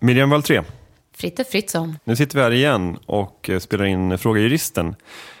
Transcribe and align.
Miriam 0.00 0.30
Valtré, 0.30 0.62
Fritte 1.16 1.44
Fritzson. 1.44 1.98
nu 2.04 2.16
sitter 2.16 2.36
vi 2.38 2.42
här 2.42 2.50
igen 2.50 2.98
och 3.06 3.50
eh, 3.50 3.58
spelar 3.58 3.84
in 3.84 4.18
Fråga 4.18 4.40
Juristen 4.40 4.94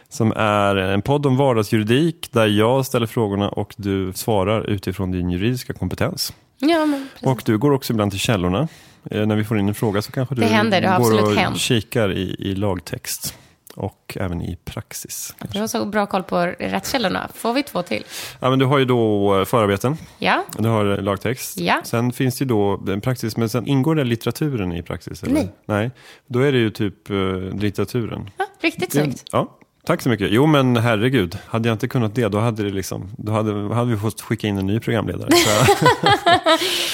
som 0.08 0.32
är 0.36 0.76
en 0.76 1.02
podd 1.02 1.26
om 1.26 1.36
vardagsjuridik 1.36 2.32
där 2.32 2.46
jag 2.46 2.86
ställer 2.86 3.06
frågorna 3.06 3.48
och 3.48 3.74
du 3.76 4.12
svarar 4.14 4.70
utifrån 4.70 5.10
din 5.12 5.30
juridiska 5.30 5.72
kompetens. 5.72 6.32
Ja, 6.58 6.86
men 6.86 7.08
precis. 7.12 7.26
Och 7.28 7.42
du 7.44 7.58
går 7.58 7.70
också 7.72 7.92
ibland 7.92 8.10
till 8.10 8.20
källorna. 8.20 8.68
Eh, 9.10 9.26
När 9.26 9.36
vi 9.36 9.44
får 9.44 9.58
in 9.58 9.68
en 9.68 9.74
fråga 9.74 10.02
så 10.02 10.12
kanske 10.12 10.34
du 10.34 10.44
händer, 10.44 10.98
går 10.98 11.22
och 11.22 11.32
hänt. 11.34 11.58
kikar 11.58 12.12
i, 12.12 12.36
i 12.38 12.54
lagtext 12.54 13.34
och 13.74 14.16
även 14.20 14.42
i 14.42 14.56
praxis. 14.64 15.34
Du 15.52 15.60
har 15.60 15.66
så 15.66 15.84
bra 15.86 16.06
koll 16.06 16.22
på 16.22 16.36
rättskällorna. 16.58 17.28
Får 17.34 17.52
vi 17.52 17.62
två 17.62 17.82
till? 17.82 18.04
Ja, 18.40 18.50
men 18.50 18.58
du 18.58 18.64
har 18.64 18.78
ju 18.78 18.84
då 18.84 19.38
eh, 19.38 19.44
förarbeten, 19.44 19.96
Ja. 20.18 20.44
du 20.58 20.68
har 20.68 20.90
eh, 20.98 21.02
lagtext. 21.02 21.58
Ja. 21.60 21.80
Sen 21.84 22.12
finns 22.12 22.38
det 22.38 22.42
ju 22.42 22.48
då 22.48 22.82
en 22.92 23.00
praxis, 23.00 23.36
men 23.36 23.48
sen 23.48 23.66
ingår 23.66 23.94
det 23.94 24.04
litteraturen 24.04 24.72
i 24.72 24.82
praxis? 24.82 25.22
Eller? 25.22 25.34
Nej. 25.34 25.48
Nej. 25.66 25.90
Då 26.26 26.40
är 26.40 26.52
det 26.52 26.58
ju 26.58 26.70
typ 26.70 27.10
eh, 27.10 27.16
litteraturen. 27.60 28.30
ja 28.38 28.44
riktigt 28.60 28.92
snyggt. 28.92 29.24
Ja, 29.32 29.58
tack 29.84 30.02
så 30.02 30.08
mycket. 30.08 30.28
Jo, 30.30 30.46
men 30.46 30.76
herregud. 30.76 31.38
Hade 31.46 31.68
jag 31.68 31.74
inte 31.74 31.88
kunnat 31.88 32.14
det, 32.14 32.28
då 32.28 32.38
hade, 32.38 32.62
det 32.62 32.70
liksom, 32.70 33.10
då 33.18 33.32
hade, 33.32 33.74
hade 33.74 33.90
vi 33.90 33.96
fått 33.96 34.20
skicka 34.20 34.46
in 34.46 34.58
en 34.58 34.66
ny 34.66 34.80
programledare. 34.80 35.28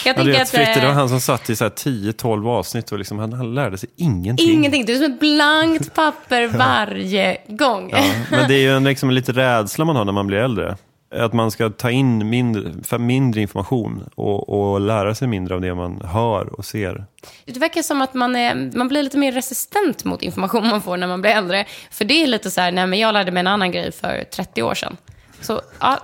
Jag 0.05 0.15
hade 0.17 0.43
att... 0.43 0.51
Fritte, 0.51 0.75
det 0.75 0.81
var 0.81 0.89
eh, 0.89 0.95
han 0.95 1.09
som 1.09 1.21
satt 1.21 1.51
i 1.51 1.57
så 1.57 1.65
här 1.65 1.71
10-12 1.71 2.49
avsnitt 2.49 2.93
och 2.93 2.99
liksom, 2.99 3.19
han, 3.19 3.33
han 3.33 3.55
lärde 3.55 3.79
sig 3.79 3.89
ingenting. 3.97 4.51
Ingenting. 4.51 4.85
Du 4.85 4.93
är 4.93 4.97
som 4.97 5.13
ett 5.13 5.21
blankt 5.21 5.95
papper 5.95 6.47
varje 6.47 7.37
gång. 7.49 7.91
Ja, 7.93 8.05
men 8.31 8.49
det 8.49 8.55
är 8.55 8.61
ju 8.61 8.77
en, 8.77 8.85
liksom, 8.85 9.09
en 9.09 9.15
lite 9.15 9.33
rädsla 9.33 9.85
man 9.85 9.97
har 9.97 10.05
när 10.05 10.13
man 10.13 10.27
blir 10.27 10.39
äldre. 10.39 10.77
Att 11.17 11.33
man 11.33 11.51
ska 11.51 11.71
ta 11.71 11.91
in 11.91 12.31
mindre, 12.31 12.73
för 12.83 12.99
mindre 12.99 13.41
information 13.41 14.09
och, 14.15 14.49
och 14.49 14.81
lära 14.81 15.15
sig 15.15 15.29
mindre 15.29 15.55
av 15.55 15.61
det 15.61 15.75
man 15.75 16.01
hör 16.05 16.59
och 16.59 16.65
ser. 16.65 17.05
Det 17.45 17.59
verkar 17.59 17.83
som 17.83 18.03
att 18.03 18.15
man, 18.15 18.37
är, 18.37 18.71
man 18.77 18.89
blir 18.89 19.03
lite 19.03 19.19
mer 19.19 19.33
resistent 19.33 20.05
mot 20.05 20.23
information 20.23 20.69
man 20.69 20.83
får 20.83 20.97
när 20.97 21.07
man 21.07 21.21
blir 21.21 21.31
äldre. 21.31 21.67
För 21.91 22.05
det 22.05 22.23
är 22.23 22.27
lite 22.27 22.51
så 22.51 22.61
här, 22.61 22.73
nej 22.73 22.87
men 22.87 22.99
jag 22.99 23.13
lärde 23.13 23.33
mig 23.33 23.41
en 23.41 23.47
annan 23.47 23.73
grej 23.73 23.93
för 23.93 24.25
30 24.25 24.63
år 24.63 24.75
sedan. 24.75 24.97
Så, 25.41 25.61
ja, 25.81 25.99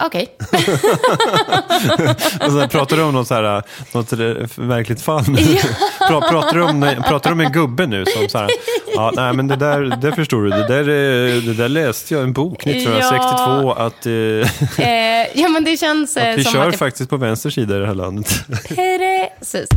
okej. 0.00 0.36
Sen 2.40 2.68
pratar 2.68 2.96
du 2.96 3.02
om 3.02 3.14
något, 3.14 3.28
så 3.28 3.34
här, 3.34 3.62
något 3.92 4.12
verkligt 4.58 5.02
fall 5.02 5.24
pratar, 6.08 6.54
du 6.54 6.62
om, 6.62 6.94
pratar 7.08 7.30
du 7.30 7.34
om 7.34 7.40
en 7.40 7.52
gubbe 7.52 7.86
nu 7.86 8.04
som 8.06 8.28
så 8.28 8.38
här, 8.38 8.50
ja, 8.94 9.12
nej 9.16 9.32
men 9.32 9.48
det 9.48 9.56
där, 9.56 9.96
det 10.00 10.12
förstår 10.12 10.42
du, 10.42 10.50
det 10.50 10.66
där, 10.66 10.80
eh, 10.80 11.42
det 11.42 11.54
där 11.54 11.68
läste 11.68 12.14
jag 12.14 12.20
i 12.20 12.24
en 12.24 12.32
bok 12.32 12.66
1962 12.66 13.72
att, 13.72 14.06
eh, 14.06 14.12
Eh, 14.78 15.26
ja, 15.34 15.48
men 15.48 15.64
det 15.64 15.76
känns 15.76 16.16
eh, 16.16 16.32
att 16.32 16.38
vi 16.38 16.44
som 16.44 16.52
kör 16.52 16.66
att... 16.66 16.72
Det, 16.72 16.78
faktiskt 16.78 17.10
på 17.10 17.16
vänster 17.16 17.50
sida 17.50 17.76
i 17.76 17.78
det 17.78 17.86
här 17.86 17.94
landet. 17.94 18.44
precis. 19.38 19.68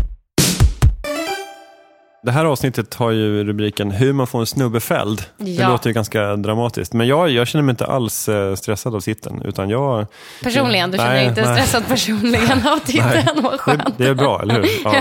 Det 2.32 2.36
här 2.36 2.46
avsnittet 2.46 2.94
har 2.94 3.12
ju 3.12 3.44
rubriken 3.44 3.92
Hur 3.92 4.14
man 4.14 4.28
får 4.28 4.40
en 4.40 4.46
snubbe 4.46 4.80
fälld. 4.80 5.22
Det 5.38 5.52
Ja. 5.52 5.70
låter 5.70 5.90
ju 5.90 5.94
ganska 5.94 6.36
dramatiskt. 6.36 6.94
Men 6.94 7.08
jag, 7.08 7.30
jag 7.30 7.48
känner 7.48 7.64
mig 7.64 7.72
inte 7.74 7.86
alls 7.86 8.30
eh, 8.30 8.56
stressad 8.56 8.96
av 8.96 9.00
titeln. 9.02 9.42
Utan 9.46 9.70
jag, 9.70 10.06
Personligen, 10.44 10.92
du 10.92 10.98
känner 10.98 11.10
Nej, 11.12 11.20
dig 11.20 11.30
inte 11.30 11.42
nej. 11.42 11.56
stressad 11.62 11.88
personligen 11.88 12.68
av 12.68 12.80
titeln. 12.80 13.44
Vad 13.44 13.52
det, 13.54 13.58
skönt. 13.58 13.98
det 13.98 14.08
är 14.08 14.14
bra, 14.14 14.42
eller 14.42 14.54
hur? 14.54 14.68
Ja. 14.84 14.94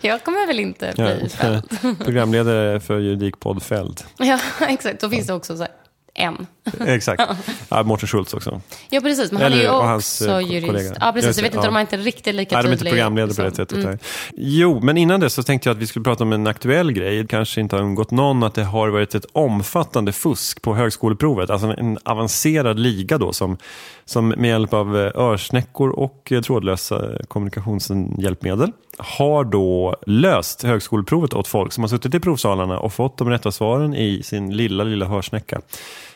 Jag 0.00 0.24
kommer 0.24 0.46
väl 0.46 0.60
inte 0.60 0.92
bli 0.96 1.28
fälld. 1.28 1.64
Programledare 2.04 2.80
för 2.80 2.98
Juridikpodd 2.98 3.62
Fälld. 3.62 4.00
Ja, 4.18 4.38
exakt. 4.68 5.00
Då 5.00 5.10
finns 5.10 5.26
det 5.26 5.34
också 5.34 5.56
så 5.56 5.66
en. 6.14 6.46
Exakt. 6.86 7.22
Ja, 7.68 7.82
Mårten 7.82 8.08
Schultz 8.08 8.34
också. 8.34 8.60
Ja, 8.90 9.00
precis. 9.00 9.32
Men 9.32 9.42
han 9.42 9.52
är 9.52 9.56
Eller- 9.56 9.64
ju 9.64 9.70
och 9.70 9.84
hans, 9.84 10.20
också 10.20 10.40
eh, 10.40 10.52
jurist. 10.52 10.66
kollega. 10.66 10.94
Ja, 11.00 11.12
precis. 11.12 11.36
Jag 11.36 11.42
vet 11.42 11.54
inte, 11.54 11.66
ja. 11.66 11.70
de 11.70 11.76
är 11.76 11.80
inte 11.80 11.96
riktigt 11.96 12.34
lika 12.34 12.54
Nej, 12.56 12.62
de 12.62 12.68
är 12.68 12.72
inte 12.72 12.84
programledare 12.84 13.34
på 13.34 13.42
det 13.42 13.48
liksom. 13.48 13.66
sättet. 13.66 13.84
nej. 13.84 13.98
Jo, 14.36 14.80
men 14.82 14.96
innan 14.96 15.20
det 15.20 15.30
så 15.30 15.42
tänkte 15.42 15.68
jag 15.68 15.74
att 15.74 15.82
vi 15.82 15.86
skulle 15.86 16.04
prata 16.04 16.24
om 16.24 16.32
en 16.32 16.46
aktuell 16.46 16.92
grej. 16.92 17.22
Det 17.22 17.26
kanske 17.28 17.60
inte 17.60 17.76
har 17.76 17.82
undgått 17.82 18.10
någon 18.10 18.42
att 18.42 18.54
det 18.54 18.64
har 18.64 18.88
varit 18.88 19.14
ett 19.14 19.26
omfattande 19.32 20.12
fusk 20.12 20.62
på 20.62 20.74
högskoleprovet. 20.74 21.50
Alltså 21.50 21.66
en 21.78 21.98
avancerad 22.04 22.78
liga 22.78 23.18
då 23.18 23.32
som, 23.32 23.56
som 24.04 24.28
med 24.28 24.50
hjälp 24.50 24.74
av 24.74 24.96
eh, 24.98 25.10
örsnäckor 25.14 25.88
och 25.90 26.32
eh, 26.32 26.40
trådlösa 26.40 27.04
kommunikationshjälpmedel 27.28 28.72
har 28.98 29.44
då 29.44 29.96
löst 30.06 30.62
högskoleprovet 30.62 31.34
åt 31.34 31.48
folk 31.48 31.72
som 31.72 31.84
har 31.84 31.88
suttit 31.88 32.14
i 32.14 32.20
provsalarna 32.20 32.78
och 32.78 32.92
fått 32.92 33.18
de 33.18 33.30
rätta 33.30 33.52
svaren 33.52 33.94
i 33.94 34.22
sin 34.22 34.56
lilla, 34.56 34.84
lilla 34.84 35.06
hörsnäcka. 35.06 35.60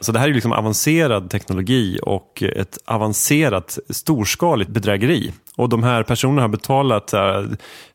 Så 0.00 0.12
det 0.12 0.18
här 0.18 0.28
är 0.28 0.32
liksom 0.42 0.52
avancerad 0.52 1.30
teknologi 1.30 1.98
och 2.02 2.42
ett 2.42 2.78
avancerat 2.84 3.78
storskaligt 3.88 4.70
bedrägeri. 4.70 5.32
Och 5.56 5.68
de 5.68 5.82
här 5.82 6.02
personerna 6.02 6.42
har 6.42 6.48
betalat 6.48 7.12
eh, 7.12 7.42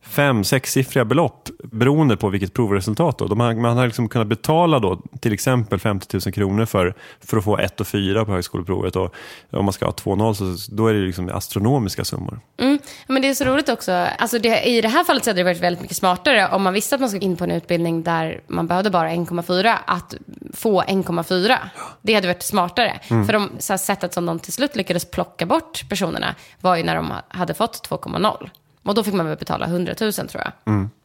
fem, 0.01 0.43
sexsiffriga 0.43 1.05
belopp 1.05 1.49
beroende 1.63 2.17
på 2.17 2.29
vilket 2.29 2.53
provresultat. 2.53 3.17
Då. 3.17 3.27
De 3.27 3.39
har, 3.39 3.53
man 3.53 3.77
har 3.77 3.85
liksom 3.85 4.09
kunnat 4.09 4.27
betala 4.27 4.79
då, 4.79 5.01
till 5.21 5.33
exempel 5.33 5.79
50 5.79 6.19
000 6.25 6.33
kronor 6.33 6.65
för, 6.65 6.93
för 7.19 7.37
att 7.37 7.43
få 7.43 7.57
1 7.57 7.81
och 7.81 7.87
4 7.87 8.25
på 8.25 8.31
högskoleprovet. 8.31 8.95
Och 8.95 9.15
om 9.51 9.65
man 9.65 9.73
ska 9.73 9.85
ha 9.85 9.93
2-0 9.93 10.33
så 10.33 10.75
då 10.75 10.87
är 10.87 10.93
det 10.93 10.99
liksom 10.99 11.29
astronomiska 11.29 12.05
summor. 12.05 12.39
Mm. 12.57 12.79
Men 13.07 13.21
det 13.21 13.27
är 13.27 13.33
så 13.33 13.45
roligt 13.45 13.69
också. 13.69 13.91
Alltså 13.91 14.39
det, 14.39 14.63
I 14.63 14.81
det 14.81 14.87
här 14.87 15.03
fallet 15.03 15.23
så 15.23 15.29
hade 15.29 15.39
det 15.39 15.43
varit 15.43 15.61
väldigt 15.61 15.81
mycket 15.81 15.97
smartare 15.97 16.47
om 16.47 16.63
man 16.63 16.73
visste 16.73 16.95
att 16.95 17.01
man 17.01 17.09
skulle 17.09 17.25
in 17.25 17.37
på 17.37 17.43
en 17.43 17.51
utbildning 17.51 18.03
där 18.03 18.41
man 18.47 18.67
behövde 18.67 18.89
bara 18.89 19.09
1,4 19.09 19.75
att 19.85 20.15
få 20.53 20.81
1,4. 20.83 21.57
Det 22.01 22.13
hade 22.13 22.27
varit 22.27 22.36
smartare. 22.43 22.99
För 23.25 23.33
de, 23.33 23.49
så 23.59 23.73
här, 23.73 23.77
sättet 23.77 24.13
som 24.13 24.25
de 24.25 24.39
till 24.39 24.53
slut 24.53 24.75
lyckades 24.75 25.05
plocka 25.11 25.45
bort 25.45 25.89
personerna 25.89 26.35
var 26.61 26.75
ju 26.75 26.83
när 26.83 26.95
de 26.95 27.13
hade 27.27 27.53
fått 27.53 27.89
2,0. 27.89 28.49
Och 28.83 28.95
då 28.95 29.03
fick 29.03 29.13
man 29.13 29.25
väl 29.25 29.37
betala 29.37 29.65
100 29.65 29.93
000 30.01 30.13
tror 30.13 30.29
jag. 30.35 30.51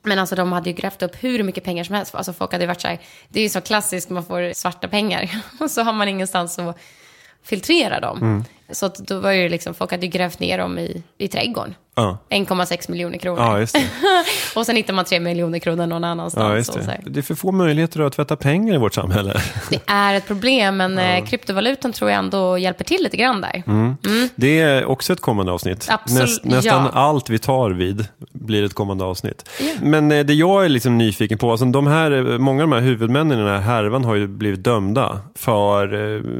Men 0.02 0.18
alltså 0.18 0.34
de 0.36 0.52
hade 0.52 0.70
ju 0.70 0.76
grävt 0.76 1.02
upp 1.02 1.16
hur 1.20 1.42
mycket 1.42 1.64
pengar 1.64 1.84
som 1.84 1.94
helst. 1.94 2.14
Alltså 2.14 2.32
folk 2.32 2.52
hade 2.52 2.64
ju 2.64 2.68
varit 2.68 2.80
så 2.80 2.88
här, 2.88 3.00
det 3.28 3.38
är 3.38 3.42
ju 3.42 3.48
så 3.48 3.60
klassiskt, 3.60 4.10
man 4.10 4.24
får 4.24 4.52
svarta 4.54 4.88
pengar. 4.88 5.30
Och 5.60 5.70
så 5.70 5.82
har 5.82 5.92
man 5.92 6.08
ingenstans 6.08 6.58
att 6.58 6.78
filtrera 7.42 8.00
dem. 8.00 8.18
Så 8.72 8.86
att 8.86 8.94
då 8.94 9.18
var 9.18 9.32
ju 9.32 9.48
liksom, 9.48 9.74
folk 9.74 9.90
hade 9.90 10.06
ju 10.06 10.12
grävt 10.12 10.40
ner 10.40 10.58
dem 10.58 10.78
i, 10.78 11.02
i 11.18 11.28
trädgården. 11.28 11.74
Ja. 11.94 12.18
1,6 12.30 12.90
miljoner 12.90 13.18
kronor. 13.18 13.40
Ja, 13.40 13.58
just 13.58 13.76
och 14.56 14.66
sen 14.66 14.76
hittar 14.76 14.94
man 14.94 15.04
3 15.04 15.20
miljoner 15.20 15.58
kronor 15.58 15.86
någon 15.86 16.04
annanstans. 16.04 16.50
Ja, 16.50 16.56
just 16.56 16.72
det. 16.72 17.00
det 17.06 17.20
är 17.20 17.22
för 17.22 17.34
få 17.34 17.52
möjligheter 17.52 18.00
att 18.00 18.12
tvätta 18.12 18.36
pengar 18.36 18.74
i 18.74 18.78
vårt 18.78 18.94
samhälle. 18.94 19.40
det 19.70 19.80
är 19.86 20.14
ett 20.14 20.26
problem, 20.26 20.76
men 20.76 20.98
eh, 20.98 21.24
kryptovalutan 21.24 21.92
tror 21.92 22.10
jag 22.10 22.18
ändå 22.18 22.58
hjälper 22.58 22.84
till 22.84 23.02
lite 23.02 23.16
grann 23.16 23.40
där. 23.40 23.62
Det 24.34 24.60
är 24.60 24.84
också 24.84 25.12
ett 25.12 25.20
kommande 25.20 25.52
avsnitt. 25.52 25.86
Absolut, 25.90 26.44
nästan 26.44 26.84
ja. 26.84 26.90
allt 27.00 27.30
vi 27.30 27.38
tar 27.38 27.70
vid 27.70 28.06
blir 28.32 28.64
ett 28.64 28.74
kommande 28.74 29.04
avsnitt. 29.04 29.48
Men 29.82 30.12
eh, 30.12 30.24
det 30.24 30.34
jag 30.34 30.64
är 30.64 30.68
liksom 30.68 30.98
nyfiken 30.98 31.38
på, 31.38 31.50
alltså 31.50 31.66
de 31.66 31.86
här, 31.86 32.32
eh, 32.32 32.38
många 32.38 32.62
av 32.62 32.68
de 32.68 32.74
här 32.74 32.82
huvudmännen 32.82 33.38
i 33.38 33.42
den 33.42 33.50
här 33.50 33.60
härvan 33.60 34.04
har 34.04 34.14
ju 34.14 34.26
blivit 34.26 34.64
dömda 34.64 35.20
för, 35.34 35.92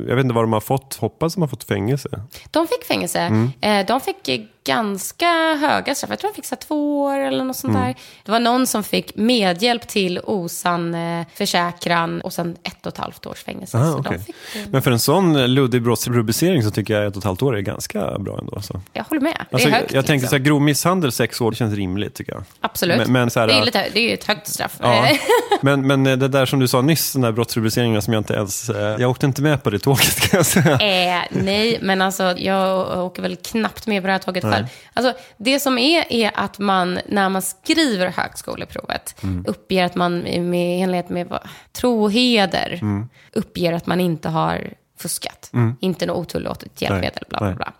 jag 0.08 0.16
vet 0.16 0.24
inte 0.24 0.34
vad 0.34 0.44
de 0.44 0.52
har 0.52 0.60
fått, 0.60 0.94
hoppas 1.00 1.34
de 1.34 1.40
har 1.40 1.48
fått 1.48 1.64
fängelse. 1.64 2.21
De 2.50 2.66
fick 2.66 2.84
fängelse. 2.84 3.28
Mm. 3.28 3.52
Eh, 3.60 3.86
de 3.86 4.00
fick 4.00 4.28
eh, 4.28 4.40
ganska 4.64 5.26
höga 5.60 5.94
straff. 5.94 6.10
Jag 6.10 6.18
tror 6.18 6.30
de 6.30 6.34
fick 6.34 6.46
så 6.46 6.56
två 6.56 7.02
år 7.02 7.18
eller 7.18 7.44
något 7.44 7.56
sånt 7.56 7.74
Mm. 7.74 7.86
där. 7.86 7.94
Det 8.24 8.32
var 8.32 8.40
någon 8.40 8.66
som 8.66 8.84
fick 8.84 9.16
medhjälp 9.16 9.88
till 9.88 10.20
osann 10.24 10.94
eh, 10.94 11.26
försäkran 11.34 12.20
och 12.20 12.32
sen 12.32 12.56
ett 12.62 12.86
och 12.86 12.92
ett 12.92 12.98
halvt 12.98 13.26
års 13.26 13.42
fängelse. 13.44 13.78
Aha, 13.78 14.00
de 14.04 14.18
fick, 14.18 14.36
eh, 14.56 14.62
Men 14.70 14.82
för 14.82 14.90
en 14.90 14.98
sån 14.98 15.54
luddig 15.54 15.82
brottsrubricering 15.82 16.62
så 16.62 16.70
tycker 16.70 16.94
jag 16.94 17.06
ett 17.06 17.16
och 17.16 17.20
ett 17.20 17.24
halvt 17.24 17.42
år 17.42 17.56
är 17.56 17.60
ganska 17.60 18.18
bra 18.18 18.38
ändå. 18.38 18.60
Så. 18.60 18.80
jag 18.92 19.04
håller 19.04 19.20
med. 19.20 19.44
Alltså, 19.50 19.68
det 19.68 19.74
är 19.74 19.78
högt. 19.80 19.92
jag 19.92 20.06
tänker 20.06 20.22
liksom. 20.22 20.28
så 20.28 20.36
här, 20.36 20.44
grov 20.44 20.62
misshandel 20.62 21.12
sex 21.12 21.40
år, 21.40 21.52
känns 21.52 21.74
rimligt 21.74 22.14
tycker 22.14 22.32
jag. 22.32 22.44
Absolut. 22.60 22.98
Men, 22.98 23.12
men, 23.12 23.30
så 23.30 23.40
här, 23.40 23.46
det, 23.46 23.54
är 23.54 23.64
lite, 23.64 23.86
det 23.92 24.00
är 24.00 24.08
ju 24.08 24.14
ett 24.14 24.24
högt 24.24 24.46
straff. 24.48 24.76
Ja, 24.80 25.06
men, 25.62 25.86
men 25.86 26.04
det 26.04 26.16
där 26.28 26.46
som 26.46 26.58
du 26.58 26.68
sa 26.68 26.80
nyss, 26.82 27.12
den 27.12 27.22
där 27.22 27.32
brottsrubriceringarna 27.32 28.00
som 28.00 28.12
jag 28.12 28.20
inte 28.20 28.34
ens... 28.34 28.68
eh, 28.70 28.96
Jag 29.00 29.10
åkte 29.10 29.26
inte 29.26 29.42
med 29.42 29.62
på 29.62 29.70
det 29.70 29.78
tåget 29.78 30.20
kan 30.30 30.36
jag 30.38 30.46
säga. 30.46 30.72
Eh, 31.18 31.22
nej, 31.30 31.78
men 31.82 32.02
alltså 32.02 32.34
jag 32.38 32.98
åker 33.06 33.22
väl 33.22 33.36
knappt 33.36 33.86
med 33.86 34.02
på 34.02 34.06
det 34.06 34.12
här 34.12 34.18
tåget 34.18 34.44
fall. 34.52 34.66
Alltså, 34.92 35.22
det 35.36 35.60
som 35.60 35.78
är, 35.78 36.12
är 36.12 36.30
att 36.34 36.58
man 36.58 36.98
när 37.08 37.28
man 37.28 37.42
skriver 37.42 38.06
högskoleprovet 38.08 39.22
Mm. 39.22 39.44
uppger 39.48 39.84
att 39.84 39.94
man 39.94 40.18
med 40.50 40.78
i 40.78 40.80
enlighet 40.80 41.08
med 41.08 41.26
vad, 41.28 41.40
tro 41.72 42.02
och 42.04 42.12
heder 42.12 42.78
Mm. 42.82 43.08
uppger 43.32 43.72
att 43.72 43.86
man 43.86 44.00
inte 44.00 44.28
har 44.28 44.72
fuskat. 44.98 45.50
Inte 45.80 46.06
något 46.06 46.16
otillåtet 46.16 46.82
hjälpmedel, 46.82 47.24
bla 47.28 47.38
bla 47.38 47.54
bla. 47.54 47.72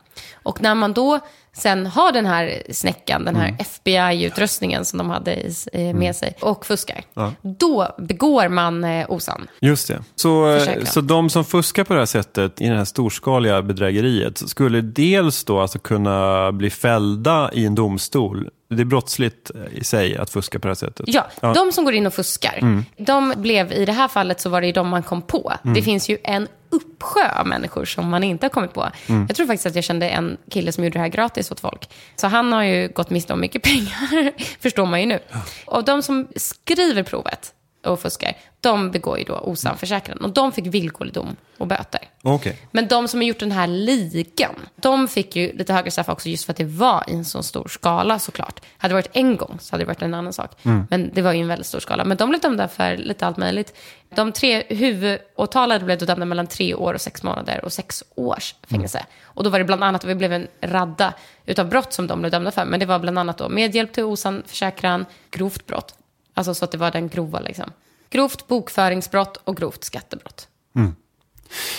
Och 0.43 0.63
när 0.63 0.75
man 0.75 0.93
då 0.93 1.21
sen 1.57 1.87
har 1.87 2.13
den 2.13 2.27
här 2.27 2.63
snäckan, 2.71 3.25
den 3.25 3.37
här 3.37 3.49
Mm. 3.49 3.57
FBI-utrustningen 3.61 4.85
som 4.85 4.99
de 4.99 5.11
hade 5.11 5.35
i, 5.73 5.95
med 5.95 6.17
sig 6.17 6.35
och 6.41 6.67
fuskar, 6.67 7.03
då 7.43 7.95
begår 7.99 8.49
man 8.49 8.85
eh, 8.85 9.11
osann. 9.11 9.47
Just 9.61 9.89
det. 9.89 10.03
Så, 10.17 10.49
eh, 10.53 10.59
Försäkran. 10.59 10.87
så 10.87 11.01
de 11.01 11.31
som 11.31 11.45
fuskar 11.45 11.85
på 11.85 11.93
det 11.95 11.99
här 11.99 12.07
sättet 12.07 12.61
i 12.61 12.69
det 12.69 12.77
här 12.77 12.85
storskaliga 12.85 13.63
bedrägeriet 13.63 14.49
skulle 14.49 14.81
dels 14.81 15.45
då 15.45 15.61
alltså 15.61 15.79
kunna 15.79 16.53
bli 16.53 16.71
fällda 16.71 17.51
i 17.53 17.67
en 17.67 17.75
domstol. 17.75 18.49
Det 18.71 18.81
är 18.81 18.85
brottsligt 18.85 19.51
eh, 19.55 19.79
i 19.79 19.85
sig 19.85 20.17
att 20.17 20.31
fuska 20.31 20.59
på 20.59 20.67
det 20.69 20.71
här 20.71 20.75
sättet. 20.75 21.07
Ja, 21.09 21.27
de 21.55 21.73
som 21.73 21.85
går 21.85 21.95
in 21.95 22.07
och 22.07 22.15
fuskar, 22.15 22.85
de 22.97 23.35
blev, 23.37 23.73
i 23.73 23.85
det 23.85 23.93
här 23.93 24.09
fallet 24.09 24.41
så 24.41 24.49
var 24.51 24.61
det 24.61 24.67
ju 24.67 24.73
de 24.73 24.89
man 24.89 25.03
kom 25.03 25.23
på. 25.23 25.53
Det 25.63 25.83
finns 25.83 26.09
ju 26.09 26.19
en 26.25 26.49
uppsjö 26.73 27.29
av 27.39 27.47
människor 27.47 27.85
som 27.85 28.11
man 28.11 28.25
inte 28.25 28.47
har 28.47 28.51
kommit 28.51 28.73
på. 28.73 28.91
Jag 29.29 29.37
tror 29.37 29.47
faktiskt 29.47 29.67
att 29.67 29.75
jag 29.75 29.85
kände 29.85 30.09
en 30.09 30.37
kille 30.51 30.73
som 30.73 30.85
gjorde 30.85 30.95
det 30.95 31.01
här 31.01 31.09
gratis 31.09 31.51
åt 31.51 31.61
folk. 31.61 31.91
Så 32.17 32.27
han 32.27 32.53
har 32.53 32.63
ju 32.63 32.89
gått 32.89 33.11
miste 33.11 33.33
om 33.33 33.41
mycket 33.41 33.63
pengar, 33.73 34.33
förstår 34.61 34.87
man 34.87 35.01
ju 35.01 35.07
nu. 35.07 35.19
Och 35.67 35.85
de 35.85 36.03
som 36.03 36.29
skriver 36.37 37.03
provet 37.03 37.53
och 37.85 38.01
fuskar, 38.01 38.37
de 38.61 38.91
begår 38.91 39.19
ju 39.19 39.25
då 39.25 39.35
osann 39.39 39.79
försäkran. 39.79 40.19
Och 40.19 40.31
de 40.31 40.53
fick 40.53 40.67
villkorlig 40.67 41.15
dom 41.15 41.37
och 41.59 41.67
böter. 41.67 42.01
Okej. 42.25 42.59
Men 42.71 42.89
de 42.89 43.09
som 43.09 43.21
har 43.21 43.25
gjort 43.25 43.39
den 43.39 43.53
här 43.53 43.67
ligan, 43.67 44.55
de 44.77 45.09
fick 45.09 45.37
ju 45.37 45.53
lite 45.53 45.73
högre 45.73 45.91
straff 45.91 46.09
också 46.09 46.29
just 46.29 46.45
för 46.45 46.53
att 46.53 46.57
det 46.57 46.65
var 46.65 47.05
i 47.09 47.13
en 47.13 47.25
så 47.25 47.43
stor 47.43 47.69
skala 47.69 48.19
såklart. 48.19 48.61
Hade 48.79 48.93
det 48.93 48.95
varit 48.95 49.11
en 49.13 49.37
gång 49.37 49.59
så 49.61 49.73
hade 49.73 49.85
det 49.85 49.89
varit 49.89 50.03
en 50.03 50.15
annan 50.15 50.33
sak. 50.33 50.51
Men 50.91 51.11
det 51.15 51.23
var 51.23 51.33
ju 51.33 51.41
en 51.41 51.49
väldigt 51.49 51.67
stor 51.67 51.81
skala. 51.81 52.05
Men 52.05 52.17
de 52.17 52.29
blev 52.29 52.41
dömda 52.41 52.69
för 52.69 52.97
lite 52.97 53.27
allt 53.27 53.37
möjligt. 53.37 53.75
De 54.15 54.33
tre 54.33 54.65
huvudåtalade 54.69 55.85
blev 55.85 55.99
då 55.99 56.07
dömda 56.07 56.25
mellan 56.27 56.47
tre 56.47 56.75
år 56.75 56.95
och 56.95 57.01
sex 57.01 57.23
månader 57.23 57.65
och 57.65 57.73
sex 57.73 58.05
års 58.15 58.55
fängelse. 58.71 59.07
Och 59.23 59.45
då 59.45 59.51
var 59.51 59.59
det 59.59 59.65
bland 59.65 59.85
annat, 59.85 60.03
det 60.03 60.15
blev 60.15 60.33
en 60.33 60.49
radda 60.61 61.15
utav 61.47 61.69
brott 61.69 61.93
som 61.93 62.07
de 62.07 62.21
blev 62.21 62.31
dömda 62.31 62.51
för. 62.51 62.65
Men 62.65 62.81
det 62.81 62.87
var 62.87 62.99
bland 62.99 63.19
annat 63.19 63.39
då 63.39 63.49
medhjälp 63.49 63.93
till 63.93 64.05
osann 64.05 64.43
försäkran, 64.47 65.07
grovt 65.31 65.67
brott. 65.67 65.95
Alltså 66.35 66.55
så 66.55 66.65
att 66.65 66.71
det 66.73 66.79
var 66.79 66.91
den 66.91 67.09
grova 67.09 67.41
liksom. 67.41 67.73
Grovt 68.11 68.49
bokföringsbrott 68.49 69.37
och 69.37 69.57
grovt 69.57 69.85
skattebrott. 69.85 70.49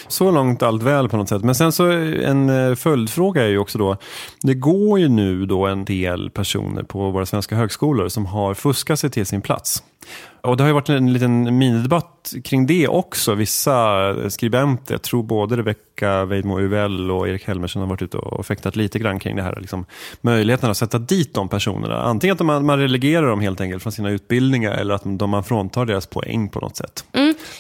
Så 0.07 0.31
långt 0.31 0.63
allt 0.63 0.83
väl 0.83 1.09
på 1.09 1.17
något 1.17 1.29
sätt. 1.29 1.43
Men 1.43 1.55
sen 1.55 1.71
så 1.71 1.91
en 1.91 2.49
eh, 2.49 2.75
följdfråga 2.75 3.43
är 3.43 3.47
ju 3.47 3.57
också 3.57 3.77
då. 3.77 3.97
Det 4.41 4.53
går 4.53 4.99
ju 4.99 5.09
nu 5.09 5.45
då 5.45 5.65
en 5.65 5.85
del 5.85 6.29
personer 6.29 6.83
på 6.83 7.11
våra 7.11 7.25
svenska 7.25 7.55
högskolor 7.55 8.09
som 8.09 8.25
har 8.25 8.53
fuskat 8.53 8.99
sig 8.99 9.09
till 9.09 9.25
sin 9.25 9.41
plats. 9.41 9.83
Och 10.41 10.57
det 10.57 10.63
har 10.63 10.67
ju 10.67 10.73
varit 10.73 10.89
en 10.89 11.13
liten 11.13 11.57
minidebatt 11.57 12.33
kring 12.43 12.65
det 12.67 12.87
också. 12.87 13.33
Vissa 13.33 14.29
skribenter, 14.29 14.93
jag 14.93 15.01
tror 15.01 15.23
både 15.23 15.57
Rebecca 15.57 16.25
Weidmo 16.25 16.59
Uvell 16.59 17.11
och 17.11 17.27
Erik 17.27 17.47
Helmersen 17.47 17.81
har 17.81 17.89
varit 17.89 18.01
ute 18.01 18.17
och 18.17 18.45
fäktat 18.45 18.75
lite 18.75 18.99
grann 18.99 19.19
kring 19.19 19.35
det 19.35 19.43
här. 19.43 19.57
Liksom, 19.59 19.85
möjligheten 20.21 20.71
att 20.71 20.77
sätta 20.77 20.99
dit 20.99 21.33
de 21.33 21.49
personerna. 21.49 22.01
Antingen 22.01 22.33
att 22.33 22.45
man, 22.45 22.65
man 22.65 22.79
relegerar 22.79 23.27
dem 23.27 23.39
helt 23.39 23.61
enkelt 23.61 23.83
från 23.83 23.91
sina 23.91 24.09
utbildningar 24.09 24.71
eller 24.71 24.93
att 24.93 25.01
de, 25.05 25.29
man 25.29 25.43
fråntar 25.43 25.85
deras 25.85 26.05
poäng 26.05 26.49
på 26.49 26.59
något 26.59 26.77
sätt. 26.77 27.05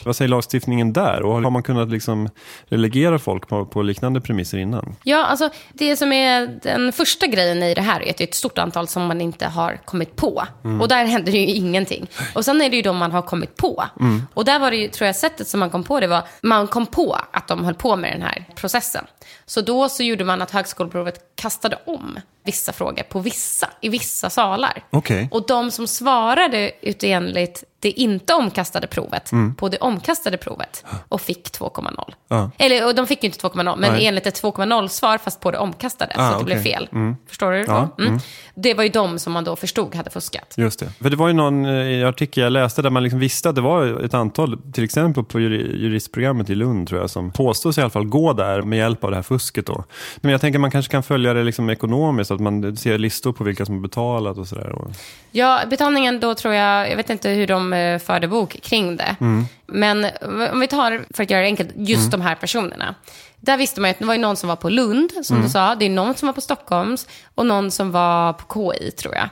Vad 0.05 0.15
säger 0.15 0.29
lagstiftningen 0.29 0.93
där? 0.93 1.21
Och 1.21 1.41
har 1.41 1.51
man 1.51 1.63
kunnat 1.63 1.89
liksom 1.89 2.29
relegera 2.65 3.19
folk 3.19 3.47
på, 3.47 3.65
på 3.65 3.81
liknande 3.81 4.21
premisser 4.21 4.57
innan? 4.57 4.95
Ja, 5.03 5.25
alltså 5.25 5.49
det 5.73 5.95
som 5.95 6.13
är 6.13 6.59
den 6.63 6.93
första 6.93 7.27
grejen 7.27 7.63
i 7.63 7.73
det 7.73 7.81
här 7.81 8.01
är 8.01 8.09
att 8.09 8.17
det 8.17 8.23
är 8.23 8.27
ett 8.27 8.35
stort 8.35 8.57
antal 8.57 8.87
som 8.87 9.05
man 9.05 9.21
inte 9.21 9.45
har 9.45 9.79
kommit 9.85 10.15
på. 10.15 10.43
Och 10.81 10.87
där 10.87 11.05
händer 11.05 11.31
ju 11.31 11.39
ingenting. 11.39 12.07
Och 12.33 12.45
sen 12.45 12.61
är 12.61 12.69
det 12.69 12.75
ju 12.75 12.81
de 12.81 12.97
man 12.97 13.11
har 13.11 13.21
kommit 13.21 13.55
på. 13.57 13.83
Och 14.33 14.45
där 14.45 14.59
var 14.59 14.71
det 14.71 14.77
ju, 14.77 14.87
tror 14.87 15.05
jag, 15.05 15.15
sättet 15.15 15.47
som 15.47 15.59
man 15.59 15.69
kom 15.69 15.83
på 15.83 15.99
det 15.99 16.07
var, 16.07 16.23
man 16.41 16.67
kom 16.67 16.85
på 16.85 17.17
att 17.31 17.47
de 17.47 17.65
höll 17.65 17.73
på 17.75 17.95
med 17.95 18.11
den 18.13 18.21
här 18.21 18.45
processen. 18.55 19.05
Så 19.53 19.61
då 19.61 19.89
så 19.89 20.03
gjorde 20.03 20.23
man 20.23 20.41
att 20.41 20.51
högskoleprovet 20.51 21.19
kastade 21.35 21.77
om 21.85 22.19
vissa 22.45 22.73
frågor 22.73 23.03
på 23.03 23.19
vissa, 23.19 23.69
i 23.81 23.89
vissa 23.89 24.29
salar. 24.29 24.83
Okej. 24.89 25.27
Och 25.31 25.45
de 25.47 25.71
som 25.71 25.87
svarade 25.87 26.71
utenligt 26.81 27.63
det 27.79 27.89
inte 27.91 28.33
omkastade 28.33 28.87
provet 28.87 29.31
på 29.57 29.69
det 29.69 29.77
omkastade 29.77 30.37
provet 30.37 30.85
och 31.09 31.21
fick 31.21 31.51
2,0. 31.51 32.13
Ja. 32.27 32.51
Eller 32.57 32.87
och 32.87 32.95
de 32.95 33.07
fick 33.07 33.23
ju 33.23 33.27
inte 33.27 33.39
2,0, 33.47 33.75
men 33.79 33.93
Nej. 33.93 34.05
enligt 34.07 34.27
ett 34.27 34.41
2,0-svar 34.43 35.17
fast 35.17 35.39
på 35.39 35.51
det 35.51 35.57
omkastade. 35.57 36.13
Ah, 36.17 36.31
så 36.33 36.39
det 36.39 36.45
blev 36.45 36.57
okej. 36.59 36.73
fel. 36.73 36.87
Förstår 37.29 37.51
du? 37.51 37.57
Ja, 37.67 37.89
Mm. 37.99 38.19
Det 38.55 38.73
var 38.73 38.83
ju 38.83 38.89
de 38.89 39.19
som 39.19 39.33
man 39.33 39.43
då 39.43 39.55
förstod 39.55 39.95
hade 39.95 40.09
fuskat. 40.09 40.53
Just 40.57 40.79
det. 40.79 40.89
För 41.01 41.09
det 41.09 41.15
var 41.15 41.27
ju 41.27 41.33
någon 41.33 41.65
eh, 41.65 42.07
artikel 42.09 42.43
jag 42.43 42.51
läste 42.51 42.81
där 42.81 42.89
man 42.89 43.03
liksom 43.03 43.19
visste 43.19 43.49
att 43.49 43.55
det 43.55 43.61
var 43.61 44.03
ett 44.05 44.13
antal, 44.13 44.57
till 44.73 44.83
exempel 44.83 45.23
på 45.23 45.39
juri- 45.39 45.77
juristprogrammet 45.77 46.49
i 46.49 46.55
Lund 46.55 46.87
tror 46.87 47.01
jag, 47.01 47.09
som 47.09 47.31
påstås 47.31 47.77
i 47.77 47.81
alla 47.81 47.89
fall 47.89 48.05
gå 48.05 48.33
där 48.33 48.61
med 48.61 48.77
hjälp 48.79 49.03
av 49.03 49.09
det 49.09 49.15
här 49.15 49.23
fusket 49.23 49.42
då. 49.51 49.83
Men 50.17 50.31
jag 50.31 50.41
tänker 50.41 50.59
man 50.59 50.71
kanske 50.71 50.91
kan 50.91 51.03
följa 51.03 51.33
det 51.33 51.43
liksom 51.43 51.69
ekonomiskt, 51.69 52.31
att 52.31 52.39
man 52.39 52.77
ser 52.77 52.97
listor 52.97 53.33
på 53.33 53.43
vilka 53.43 53.65
som 53.65 53.75
har 53.75 53.81
betalat 53.81 54.37
och 54.37 54.47
sådär. 54.47 54.75
Ja, 55.31 55.61
betalningen 55.69 56.19
då 56.19 56.35
tror 56.35 56.53
jag, 56.53 56.91
jag 56.91 56.97
vet 56.97 57.09
inte 57.09 57.29
hur 57.29 57.47
de 57.47 57.73
eh, 57.73 57.99
förde 57.99 58.27
bok 58.27 58.57
kring 58.63 58.97
det. 58.97 59.15
Men 59.65 60.05
om 60.53 60.59
vi 60.59 60.67
tar, 60.67 61.05
för 61.13 61.23
att 61.23 61.29
göra 61.29 61.41
det 61.41 61.47
enkelt, 61.47 61.69
just 61.75 62.11
de 62.11 62.21
här 62.21 62.35
personerna. 62.35 62.95
Där 63.39 63.57
visste 63.57 63.81
man 63.81 63.89
ju 63.89 63.91
att 63.91 63.99
det 63.99 64.05
var 64.05 64.17
någon 64.17 64.35
som 64.35 64.49
var 64.49 64.55
på 64.55 64.69
Lund, 64.69 65.11
som 65.23 65.41
du 65.41 65.49
sa. 65.49 65.75
Det 65.75 65.85
är 65.85 65.89
någon 65.89 66.15
som 66.15 66.27
var 66.27 66.33
på 66.33 66.41
Stockholms 66.41 67.07
och 67.35 67.45
någon 67.45 67.71
som 67.71 67.91
var 67.91 68.33
på 68.33 68.73
KI, 68.73 68.91
tror 68.91 69.15
jag. 69.15 69.29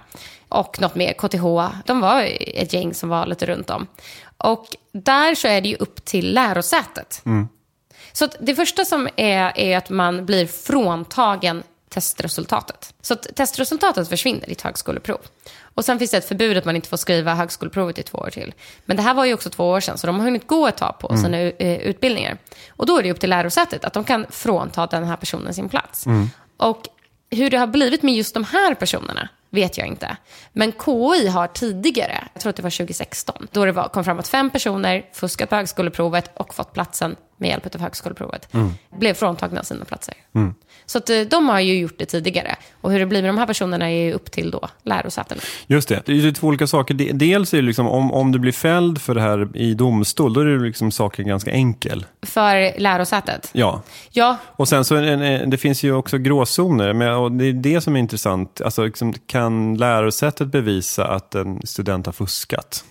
Och 0.49 0.81
något 0.81 0.95
mer, 0.95 1.13
KTH. 1.13 1.75
De 1.85 1.99
var 1.99 2.27
ett 2.55 2.73
gäng 2.73 2.93
som 2.93 3.09
var 3.09 3.25
lite 3.25 3.45
runt 3.45 3.69
om. 3.69 3.87
Och 4.37 4.65
där 4.93 5.35
så 5.35 5.47
är 5.47 5.61
det 5.61 5.69
ju 5.69 5.75
upp 5.75 6.05
till 6.05 6.33
lärosätet. 6.33 7.21
Så 8.13 8.27
det 8.39 8.55
första 8.55 8.85
som 8.85 9.09
är, 9.15 9.51
är 9.55 9.77
att 9.77 9.89
man 9.89 10.25
blir 10.25 10.47
fråntagen 10.47 11.63
testresultatet. 11.89 12.93
Så 13.01 13.15
testresultatet 13.15 14.09
försvinner 14.09 14.49
i 14.49 14.51
ett 14.51 14.61
högskoleprov. 14.61 15.19
Och 15.73 15.85
sen 15.85 15.99
finns 15.99 16.11
det 16.11 16.17
ett 16.17 16.27
förbud 16.27 16.57
att 16.57 16.65
man 16.65 16.75
inte 16.75 16.89
får 16.89 16.97
skriva 16.97 17.33
högskoleprovet 17.33 17.99
i 17.99 18.03
två 18.03 18.17
år 18.17 18.29
till. 18.29 18.53
Men 18.85 18.97
det 18.97 19.03
här 19.03 19.13
var 19.13 19.25
ju 19.25 19.33
också 19.33 19.49
två 19.49 19.69
år 19.69 19.79
sedan, 19.79 19.97
så 19.97 20.07
de 20.07 20.19
har 20.19 20.25
hunnit 20.25 20.47
gå 20.47 20.67
ett 20.67 20.77
tag 20.77 20.99
på 20.99 21.17
sina 21.17 21.37
eh, 21.37 21.81
utbildningar. 21.81 22.37
Och 22.69 22.85
då 22.85 22.97
är 22.97 23.03
det 23.03 23.11
upp 23.11 23.19
till 23.19 23.29
lärosätet 23.29 23.85
att 23.85 23.93
de 23.93 24.03
kan 24.03 24.25
frånta 24.29 24.87
den 24.87 25.03
här 25.03 25.15
personen 25.15 25.53
sin 25.53 25.69
plats. 25.69 26.05
Och 26.57 26.87
hur 27.31 27.49
det 27.49 27.57
har 27.57 27.67
blivit 27.67 28.03
med 28.03 28.15
just 28.15 28.33
de 28.33 28.43
här 28.43 28.75
personerna 28.75 29.29
vet 29.49 29.77
jag 29.77 29.87
inte. 29.87 30.17
Men 30.53 30.71
KI 30.71 31.27
har 31.27 31.47
tidigare, 31.47 32.27
jag 32.33 32.41
tror 32.41 32.49
att 32.49 32.55
det 32.55 32.63
var 32.63 32.77
2016, 32.77 33.47
då 33.51 33.65
det 33.65 33.71
var, 33.71 33.87
kom 33.87 34.03
fram 34.03 34.19
att 34.19 34.27
fem 34.27 34.49
personer 34.49 35.05
fuskat 35.13 35.49
på 35.49 35.55
högskoleprovet 35.55 36.31
och 36.33 36.53
fått 36.53 36.73
platsen 36.73 37.15
med 37.42 37.50
hjälp 37.50 37.76
av 37.76 37.81
högskoleprovet, 37.81 38.48
blev 39.00 39.14
fråntagna 39.14 39.64
sina 39.64 39.86
platser. 39.86 40.14
Så 40.86 40.98
att, 40.98 41.10
eh, 41.10 41.21
de 41.21 41.50
har 41.50 41.60
ju 41.60 41.80
gjort 41.80 41.95
det 41.98 42.06
tidigare. 42.06 42.56
Och 42.81 42.92
hur 42.92 43.00
det 43.00 43.06
blir 43.06 43.21
med 43.21 43.30
de 43.30 43.38
här 43.38 43.45
personerna 43.48 43.92
är 43.92 43.95
ju 44.06 44.14
upp 44.14 44.31
till 44.31 44.52
då 44.52 44.68
lärosätena. 44.83 45.42
Just 45.68 45.90
det, 45.90 46.02
det 46.06 46.12
är 46.28 46.31
två 46.31 46.48
olika 46.48 46.68
saker. 46.68 46.94
De- 46.94 47.12
Dels 47.14 47.54
är 47.54 47.57
det 47.57 47.64
liksom, 47.64 47.88
om, 47.88 48.12
om 48.12 48.31
du 48.31 48.40
blir 48.40 48.52
fälld 48.52 49.02
för 49.02 49.16
det 49.16 49.21
här 49.21 49.57
i 49.57 49.74
domstol, 49.74 50.33
då 50.33 50.42
är 50.42 50.45
det 50.45 50.60
liksom 50.60 50.92
saken 50.92 51.28
ganska 51.28 51.52
enkel. 51.52 52.06
För 52.21 52.80
lärosätet. 52.80 53.50
Ja, 53.54 53.81
Ja, 54.12 54.38
Och 54.45 54.68
sen 54.68 54.86
så 54.86 54.95
en, 54.95 55.50
det 55.50 55.57
finns 55.57 55.83
ju 55.83 55.94
också 55.94 56.18
gråzoner, 56.18 56.94
men, 56.94 57.14
och 57.14 57.31
det 57.31 57.45
är 57.45 57.54
det 57.54 57.81
som 57.81 57.95
är 57.95 58.00
intressant. 58.00 58.62
Alltså, 58.62 58.86
liksom, 58.86 59.14
kan 59.28 59.78
lärosättet 59.78 60.48
bevisa 60.48 61.07
att 61.07 61.36
en 61.36 61.62
student 61.68 62.06
har 62.06 62.14
fuskat? 62.14 62.83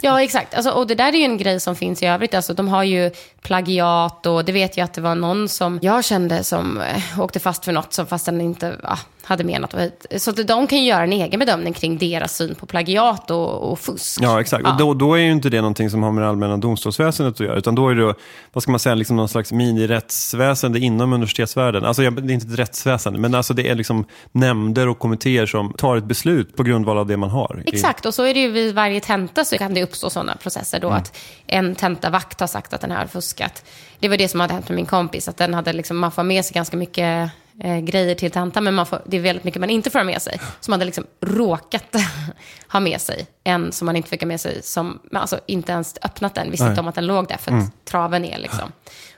Ja, 0.00 0.22
exakt. 0.22 0.54
Alltså, 0.54 0.70
och 0.70 0.86
det 0.86 0.94
där 0.94 1.12
är 1.12 1.18
ju 1.18 1.24
en 1.24 1.38
grej 1.38 1.60
som 1.60 1.76
finns 1.76 2.02
i 2.02 2.06
övrigt. 2.06 2.34
Alltså, 2.34 2.54
de 2.54 2.68
har 2.68 2.82
ju 2.82 3.10
plagiat 3.42 4.26
och 4.26 4.44
det 4.44 4.52
vet 4.52 4.76
jag 4.76 4.84
att 4.84 4.94
det 4.94 5.00
var 5.00 5.14
någon 5.14 5.48
som 5.48 5.78
jag 5.82 6.04
kände 6.04 6.44
som 6.44 6.80
eh, 6.80 7.20
åkte 7.20 7.40
fast 7.40 7.64
för 7.64 7.72
något 7.72 7.92
som 7.92 8.06
fast 8.06 8.26
den 8.26 8.40
inte 8.40 8.76
ja, 8.82 8.98
hade 9.32 9.44
menat. 9.44 9.74
Så 10.16 10.30
att 10.30 10.46
de 10.46 10.66
kan 10.66 10.78
ju 10.78 10.84
göra 10.84 11.02
en 11.02 11.12
egen 11.12 11.40
bedömning 11.40 11.72
kring 11.72 11.98
deras 11.98 12.36
syn 12.36 12.54
på 12.54 12.66
plagiat 12.66 13.30
och, 13.30 13.72
och 13.72 13.78
fusk. 13.78 14.20
Ja, 14.22 14.40
exakt. 14.40 14.66
Och 14.66 14.76
då, 14.76 14.94
då 14.94 15.14
är 15.14 15.18
ju 15.20 15.32
inte 15.32 15.50
det 15.50 15.56
någonting 15.56 15.90
som 15.90 16.02
har 16.02 16.12
med 16.12 16.24
det 16.24 16.28
allmänna 16.28 16.56
domstolsväsendet 16.56 17.34
att 17.34 17.40
göra, 17.40 17.56
utan 17.56 17.74
då 17.74 17.88
är 17.88 17.94
det, 17.94 18.14
vad 18.52 18.62
ska 18.62 18.70
man 18.72 18.80
säga, 18.80 18.94
liksom 18.94 19.16
någon 19.16 19.28
slags 19.28 19.52
minirättsväsende 19.52 20.78
inom 20.78 21.12
universitetsvärlden. 21.12 21.84
Alltså, 21.84 22.02
det 22.02 22.32
är 22.32 22.34
inte 22.34 22.46
ett 22.46 22.58
rättsväsende, 22.58 23.18
men 23.18 23.34
alltså 23.34 23.54
det 23.54 23.68
är 23.68 23.74
liksom 23.74 24.04
nämnder 24.32 24.88
och 24.88 24.98
kommittéer 24.98 25.46
som 25.46 25.72
tar 25.72 25.96
ett 25.96 26.04
beslut 26.04 26.56
på 26.56 26.62
grundval 26.62 26.98
av 26.98 27.06
det 27.06 27.16
man 27.16 27.30
har. 27.30 27.62
Exakt, 27.66 28.06
och 28.06 28.14
så 28.14 28.24
är 28.24 28.34
det 28.34 28.40
ju 28.40 28.50
vid 28.50 28.74
varje 28.74 29.00
tenta 29.00 29.44
så 29.44 29.58
kan 29.58 29.74
det 29.74 29.82
uppstå 29.82 30.10
sådana 30.10 30.36
processer 30.36 30.80
då 30.80 30.88
att 30.90 31.18
en 31.46 31.74
tentavakt 31.74 32.40
har 32.40 32.46
sagt 32.46 32.72
att 32.72 32.80
den 32.80 32.90
här 32.90 32.98
har 32.98 33.06
fuskat. 33.06 33.64
Det 33.98 34.08
var 34.08 34.16
det 34.16 34.28
som 34.28 34.40
hade 34.40 34.54
hänt 34.54 34.68
med 34.68 34.76
min 34.76 34.86
kompis, 34.86 35.28
att 35.28 35.36
den 35.36 35.54
hade 35.54 35.72
liksom, 35.72 35.98
man 35.98 36.12
får 36.12 36.22
med 36.22 36.44
sig 36.44 36.54
ganska 36.54 36.76
mycket 36.76 37.30
eh, 37.60 37.78
grejer 37.80 38.14
till 38.14 38.30
tentan, 38.30 38.64
men 38.64 38.74
man 38.74 38.86
får, 38.86 39.02
det 39.06 39.16
är 39.16 39.20
väldigt 39.20 39.44
mycket 39.44 39.60
man 39.60 39.70
inte 39.70 39.90
får 39.90 39.98
ha 39.98 40.04
med 40.04 40.22
sig. 40.22 40.40
Som 40.60 40.72
hade 40.72 40.84
liksom 40.84 41.04
råkat 41.20 41.96
ha 42.68 42.80
med 42.80 43.00
sig 43.00 43.26
en 43.44 43.72
som 43.72 43.86
man 43.86 43.96
inte 43.96 44.08
fick 44.08 44.20
ha 44.20 44.26
med 44.28 44.40
sig, 44.40 44.62
som 44.62 45.00
alltså 45.12 45.40
inte 45.46 45.72
ens 45.72 45.94
öppnat 46.02 46.34
den, 46.34 46.50
visste 46.50 46.64
Nej. 46.64 46.70
inte 46.72 46.80
om 46.80 46.88
att 46.88 46.94
den 46.94 47.06
låg 47.06 47.28
där 47.28 47.36
för 47.36 47.52
att 47.52 47.84
traven 47.84 48.24
är 48.24 48.38
liksom. 48.38 48.72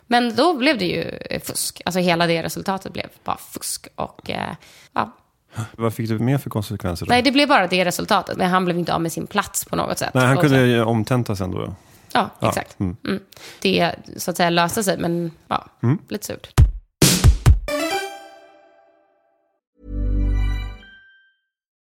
Men 0.06 0.34
då 0.34 0.54
blev 0.56 0.78
det 0.78 0.84
ju 0.86 1.02
eh, 1.02 1.40
fusk, 1.42 1.82
alltså 1.84 2.00
hela 2.00 2.26
det 2.26 2.42
resultatet 2.42 2.92
blev 2.92 3.06
bara 3.24 3.36
fusk 3.36 3.86
och 3.94 4.30
eh, 4.30 4.54
ja, 4.92 5.16
Vad 5.72 5.94
fick 5.94 6.08
du 6.08 6.18
mer 6.18 6.38
för 6.38 6.50
konsekvenser 6.50 7.06
då? 7.06 7.10
Nej, 7.10 7.22
det 7.22 7.30
blev 7.32 7.48
bara 7.48 7.66
det 7.66 7.84
resultatet. 7.84 8.36
Men 8.36 8.50
han 8.50 8.64
blev 8.64 8.78
inte 8.78 8.94
av 8.94 9.00
med 9.00 9.12
sin 9.12 9.26
plats 9.26 9.64
på 9.64 9.76
något 9.76 9.98
sätt. 9.98 10.14
Nej, 10.14 10.26
han 10.26 10.36
kunde 10.36 10.66
ju 10.66 10.82
omtentas 10.84 11.40
ändå. 11.40 11.74
Ja, 12.12 12.30
Ja, 12.40 12.48
exakt. 12.48 12.80
mm. 12.80 12.96
Mm. 13.04 13.20
Det 13.62 13.94
så 14.16 14.30
att 14.30 14.36
säga 14.36 14.50
löste 14.50 14.84
sig, 14.84 14.98
men 14.98 15.30
ja, 15.48 15.64
Mm. 15.82 15.98
lite 16.08 16.26
surt. 16.26 16.52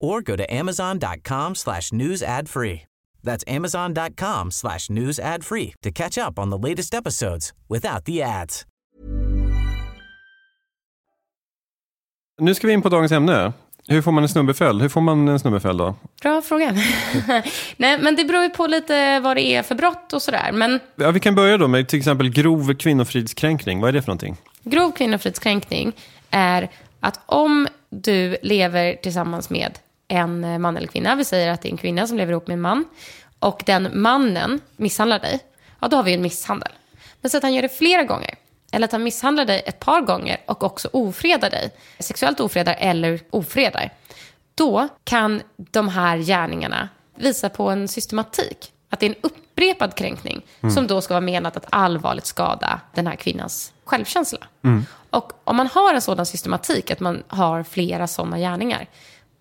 or 0.00 0.20
go 0.22 0.36
to 0.36 0.44
amazon.com 0.54 1.54
slash 1.54 1.92
news 1.92 2.22
ad 2.22 2.48
free. 2.48 2.80
That's 3.22 3.44
amazon.com 3.46 4.50
slash 4.50 4.90
news 4.90 5.18
ad 5.18 5.44
free 5.44 5.72
to 5.82 5.90
catch 5.90 6.18
up 6.18 6.38
on 6.38 6.50
the 6.50 6.68
latest 6.68 6.94
episodes 6.94 7.52
without 7.68 8.04
the 8.04 8.22
ads. 8.22 8.66
Nu 12.40 12.54
ska 12.54 12.66
vi 12.66 12.72
in 12.72 12.82
på 12.82 12.88
dagens 12.88 13.12
ämne. 13.12 13.52
Hur 13.88 14.02
får 14.02 14.12
man 14.12 14.22
en 14.22 14.28
snubbeföljd? 14.28 14.82
Hur 14.82 14.88
får 14.88 15.00
man 15.00 15.28
en 15.28 15.38
snubbeföljd 15.40 15.78
då? 15.78 15.94
Bra 16.22 16.42
fråga. 16.42 16.72
Nej, 17.76 17.98
men 17.98 18.16
det 18.16 18.24
beror 18.24 18.42
ju 18.42 18.48
på 18.50 18.66
lite 18.66 19.20
vad 19.20 19.36
det 19.36 19.42
är 19.54 19.62
för 19.62 19.74
brott 19.74 20.12
och 20.12 20.22
sådär. 20.22 20.52
Men 20.52 20.80
Ja, 20.96 21.10
vi 21.10 21.20
kan 21.20 21.34
börja 21.34 21.58
då 21.58 21.68
med 21.68 21.88
till 21.88 21.98
exempel 21.98 22.28
grov 22.30 22.74
kvinnofridskränkning. 22.74 23.80
Vad 23.80 23.88
är 23.88 23.92
det 23.92 24.02
för 24.02 24.08
någonting? 24.08 24.36
grov 24.64 24.92
kvinnofridskränkning 24.92 25.92
är 26.30 26.70
att 27.00 27.20
om 27.26 27.68
du 27.90 28.36
lever 28.42 28.94
tillsammans 29.02 29.50
med 29.50 29.78
en 30.10 30.60
man 30.60 30.76
eller 30.76 30.86
kvinna, 30.86 31.14
vi 31.14 31.24
säger 31.24 31.50
att 31.50 31.62
det 31.62 31.68
är 31.68 31.70
en 31.70 31.76
kvinna 31.76 32.06
som 32.06 32.16
lever 32.16 32.32
ihop 32.32 32.46
med 32.46 32.54
en 32.54 32.60
man, 32.60 32.84
och 33.38 33.62
den 33.66 33.90
mannen 33.92 34.60
misshandlar 34.76 35.18
dig, 35.18 35.40
ja 35.80 35.88
då 35.88 35.96
har 35.96 36.02
vi 36.02 36.14
en 36.14 36.22
misshandel. 36.22 36.72
Men 37.20 37.30
så 37.30 37.36
att 37.36 37.42
han 37.42 37.54
gör 37.54 37.62
det 37.62 37.78
flera 37.78 38.02
gånger, 38.02 38.34
eller 38.72 38.84
att 38.84 38.92
han 38.92 39.02
misshandlar 39.02 39.44
dig 39.44 39.62
ett 39.66 39.80
par 39.80 40.00
gånger 40.00 40.40
och 40.46 40.62
också 40.62 40.88
ofredar 40.92 41.50
dig, 41.50 41.70
sexuellt 41.98 42.40
ofredar 42.40 42.76
eller 42.78 43.20
ofredar, 43.30 43.92
då 44.54 44.88
kan 45.04 45.42
de 45.56 45.88
här 45.88 46.18
gärningarna 46.18 46.88
visa 47.14 47.48
på 47.48 47.70
en 47.70 47.88
systematik. 47.88 48.72
Att 48.90 49.00
det 49.00 49.06
är 49.06 49.10
en 49.10 49.20
upprepad 49.20 49.94
kränkning 49.94 50.42
som 50.74 50.86
då 50.86 51.00
ska 51.00 51.14
vara 51.14 51.20
menat 51.20 51.56
att 51.56 51.66
allvarligt 51.70 52.26
skada 52.26 52.80
den 52.94 53.06
här 53.06 53.16
kvinnans 53.16 53.72
självkänsla. 53.84 54.38
Och 55.10 55.32
om 55.44 55.56
man 55.56 55.66
har 55.66 55.94
en 55.94 56.02
sådan 56.02 56.26
systematik, 56.26 56.90
att 56.90 57.00
man 57.00 57.22
har 57.28 57.62
flera 57.62 58.06
sådana 58.06 58.38
gärningar, 58.38 58.86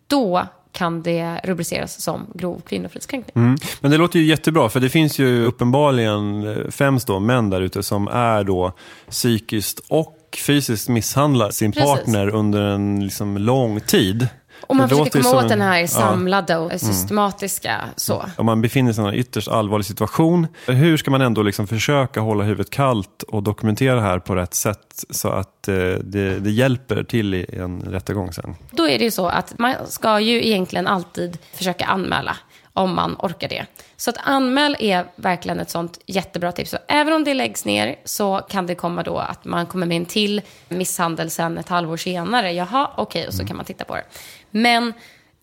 då 0.08 0.48
kan 0.72 1.02
det 1.02 1.40
rubriceras 1.44 2.02
som 2.02 2.28
grov 2.34 2.62
kvinnofridskränkning. 2.66 3.46
Mm. 3.46 3.58
Men 3.82 3.92
det 3.92 3.98
låter 3.98 4.20
ju 4.20 4.26
jättebra, 4.26 4.70
för 4.70 4.80
det 4.80 4.90
finns 4.90 5.20
ju 5.20 5.46
uppenbarligen 5.46 6.48
eh, 6.48 6.70
främst 6.70 7.08
då 7.08 7.20
män 7.20 7.50
där 7.50 7.62
ute 7.62 7.84
som 7.84 8.08
är 8.08 8.44
då 8.44 8.74
psykiskt 9.10 9.80
och 9.88 10.16
fysiskt 10.46 10.90
misshandlar 10.90 11.50
sin 11.50 11.72
Precis. 11.72 11.90
partner 11.90 12.36
under 12.36 12.62
en 12.62 13.04
liksom 13.04 13.38
lång 13.38 13.82
tid. 13.82 14.28
Och 14.62 14.76
man 14.76 14.90
försöker 14.90 15.24
komma 15.24 15.38
åt 15.38 15.50
den 15.50 15.62
en- 15.62 15.68
här 15.68 15.80
ja. 15.80 15.88
samlade 15.88 16.58
och 16.58 16.72
systematiska 16.72 17.82
så. 17.96 18.26
Om 18.38 18.46
man 18.46 18.62
befinner 18.62 18.94
sig 18.94 19.06
i 19.06 19.08
en 19.08 19.14
ytterst 19.14 19.48
allvarlig 19.48 19.86
situation, 19.86 20.48
hur 20.68 20.98
ska 20.98 21.12
man 21.12 21.22
ändå 21.22 21.44
liksom 21.44 21.68
försöka 21.68 22.20
hålla 22.20 22.44
huvudet 22.44 22.70
kallt 22.70 23.24
och 23.28 23.44
dokumentera 23.44 23.96
det 23.96 24.02
här 24.02 24.20
på 24.20 24.36
rätt 24.36 24.54
sätt 24.54 25.06
så 25.10 25.30
att 25.30 25.68
eh, 25.68 25.76
det, 26.04 26.40
det 26.40 26.52
hjälper 26.52 27.04
till 27.04 27.34
i 27.34 27.46
en 27.54 27.82
rättegång 27.82 28.34
sen? 28.34 28.56
Då 28.72 28.88
är 28.88 28.98
det 28.98 29.04
ju 29.04 29.12
så 29.12 29.28
att 29.28 29.60
man 29.60 29.76
ska 29.88 30.20
ju 30.20 30.46
egentligen 30.48 30.88
alltid 30.88 31.38
försöka 31.54 31.86
anmäla 31.86 32.36
om 32.80 32.96
man 32.96 33.16
orkar 33.20 33.50
det. 33.50 33.66
Så 33.98 34.10
att 34.10 34.18
anmäl 34.24 34.78
är 34.80 35.06
verkligen 35.16 35.60
ett 35.60 35.70
sånt 35.70 36.00
jättebra 36.06 36.52
tips. 36.52 36.72
Så 36.72 36.78
även 36.88 37.14
om 37.14 37.24
det 37.24 37.34
läggs 37.34 37.66
ner 37.66 37.96
så 38.06 38.42
kan 38.50 38.68
det 38.68 38.76
komma 38.76 39.04
då 39.04 39.18
att 39.18 39.46
man 39.46 39.66
kommer 39.66 39.86
med 39.86 39.98
en 39.98 40.06
till 40.06 40.42
misshandel 40.70 41.30
sen 41.30 41.58
ett 41.58 41.70
halvår 41.70 41.98
senare. 41.98 42.52
Jaha, 42.52 42.92
okej, 42.98 43.28
och 43.28 43.34
så 43.34 43.46
kan 43.46 43.56
man 43.56 43.66
titta 43.66 43.86
på 43.86 43.96
det. 43.96 44.04
Men 44.52 44.94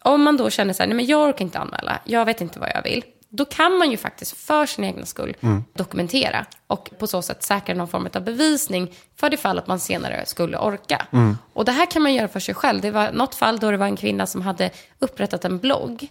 om 0.03 0.23
man 0.23 0.37
då 0.37 0.51
känner 0.51 0.73
så 0.73 0.83
här, 0.83 0.89
nej 0.89 0.97
men 0.97 1.07
jag 1.07 1.29
orkar 1.29 1.45
inte 1.45 1.59
anmäla, 1.59 1.99
jag 2.05 2.25
vet 2.25 2.41
inte 2.41 2.61
vad 2.61 2.71
jag 2.75 2.83
vill. 2.83 3.05
Då 3.29 3.45
kan 3.45 3.79
man 3.79 3.91
ju 3.91 3.97
faktiskt 3.97 4.37
för 4.37 4.67
sin 4.67 4.85
egna 4.85 5.07
skull 5.07 5.37
dokumentera 5.75 6.47
och 6.67 6.91
på 6.99 7.07
så 7.07 7.23
sätt 7.23 7.43
säkra 7.43 7.75
någon 7.75 7.89
form 7.89 8.09
av 8.15 8.25
bevisning 8.25 8.93
för 9.17 9.31
det 9.31 9.37
fall 9.37 9.59
att 9.59 9.67
man 9.67 9.79
senare 9.81 10.27
skulle 10.27 10.59
orka. 10.59 11.07
Och 11.53 11.65
det 11.65 11.73
här 11.73 11.87
kan 11.91 12.03
man 12.03 12.15
göra 12.15 12.29
för 12.29 12.41
sig 12.41 12.55
själv. 12.55 12.81
Det 12.81 12.91
var 12.91 13.13
något 13.13 13.35
fall 13.35 13.59
då 13.59 13.71
det 13.71 13.77
var 13.77 13.87
en 13.87 13.97
kvinna 13.97 14.27
som 14.27 14.43
hade 14.43 14.71
upprättat 14.99 15.45
en 15.45 15.59
blogg, 15.59 16.09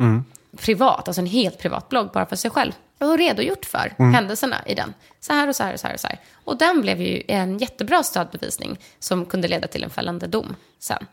privat, 0.58 1.08
alltså 1.08 1.22
en 1.22 1.28
helt 1.28 1.60
privat 1.60 1.90
blogg 1.90 2.10
bara 2.14 2.26
för 2.26 2.36
sig 2.36 2.52
själv. 2.52 2.72
Och 3.00 3.18
redogjort 3.18 3.66
för 3.66 3.94
händelserna 3.98 4.56
i 4.66 4.76
den. 4.76 4.94
Så 5.20 5.34
här 5.34 5.48
och 5.48 5.56
så 5.56 5.64
här 5.64 5.74
och 5.74 5.80
så 5.80 5.88
här 5.88 5.94
och 5.94 6.00
så 6.00 6.08
här. 6.08 6.20
Och 6.34 6.58
den 6.58 6.82
blev 6.82 7.02
ju 7.02 7.24
en 7.28 7.58
jättebra 7.58 8.04
stödbevisning 8.04 8.80
som 9.00 9.26
kunde 9.26 9.48
leda 9.48 9.68
till 9.68 9.84
en 9.84 9.90
fällande 9.90 10.28
dom 10.28 10.56
sen. 10.80 11.06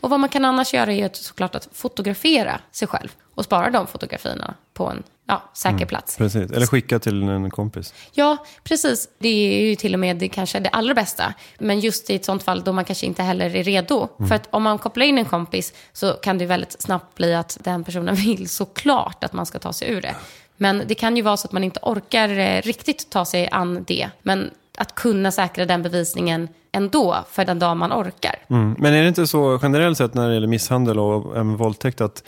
Och 0.00 0.10
vad 0.10 0.20
man 0.20 0.28
kan 0.28 0.44
annars 0.44 0.74
göra 0.74 0.92
är 0.92 0.96
ju 0.96 1.08
såklart 1.12 1.54
att 1.54 1.68
fotografera 1.72 2.60
sig 2.72 2.88
själv 2.88 3.08
och 3.34 3.44
spara 3.44 3.70
de 3.70 3.86
fotografierna 3.86 4.54
på 4.72 4.86
en 4.86 5.02
ja, 5.30 5.42
säker 5.54 5.86
plats. 5.86 6.16
Precis. 6.16 6.50
Eller 6.50 6.66
skicka 6.66 6.98
till 6.98 7.22
en 7.22 7.50
kompis. 7.50 7.94
Ja, 8.12 8.36
precis. 8.64 9.08
Det 9.18 9.28
är 9.28 9.68
ju 9.68 9.76
till 9.76 9.94
och 9.94 10.00
med 10.00 10.16
det 10.16 10.28
kanske 10.28 10.60
det 10.60 10.68
allra 10.68 10.94
bästa. 10.94 11.34
Men 11.58 11.80
just 11.80 12.10
i 12.10 12.14
ett 12.14 12.24
sånt 12.24 12.42
fall 12.42 12.64
då 12.64 12.72
man 12.72 12.84
kanske 12.84 13.06
inte 13.06 13.22
heller 13.22 13.56
är 13.56 13.64
redo. 13.64 14.08
För 14.28 14.34
att 14.34 14.48
om 14.50 14.62
man 14.62 14.78
kopplar 14.78 15.06
in 15.06 15.18
en 15.18 15.24
kompis 15.24 15.72
så 15.92 16.12
kan 16.12 16.38
det 16.38 16.42
ju 16.42 16.48
väldigt 16.48 16.82
snabbt 16.82 17.14
bli 17.14 17.34
att 17.34 17.58
den 17.60 17.84
personen 17.84 18.14
vill 18.26 18.48
såklart 18.48 19.24
att 19.24 19.32
man 19.32 19.46
ska 19.46 19.58
ta 19.58 19.72
sig 19.72 19.90
ur 19.90 20.00
det. 20.00 20.14
Men 20.62 20.82
det 20.86 20.94
kan 20.94 21.16
ju 21.16 21.22
vara 21.22 21.36
så 21.36 21.46
att 21.46 21.52
man 21.52 21.64
inte 21.64 21.80
orkar 21.82 22.28
eh, 22.38 22.62
riktigt 22.62 23.10
ta 23.10 23.24
sig 23.24 23.48
an 23.52 23.84
det. 23.86 24.08
Men 24.22 24.50
att 24.78 24.94
kunna 24.94 25.30
säkra 25.30 25.66
den 25.66 25.82
bevisningen 25.82 26.48
ändå 26.72 27.16
för 27.30 27.44
den 27.44 27.58
dag 27.58 27.76
man 27.76 27.92
orkar. 27.92 28.34
Mm. 28.50 28.76
Men 28.78 28.94
är 28.94 29.02
det 29.02 29.08
inte 29.08 29.26
så 29.26 29.58
generellt 29.62 29.98
sett 29.98 30.14
när 30.14 30.28
det 30.28 30.34
gäller 30.34 30.46
misshandel 30.46 30.98
och 30.98 31.36
även 31.36 31.56
våldtäkt 31.56 32.00
att, 32.00 32.24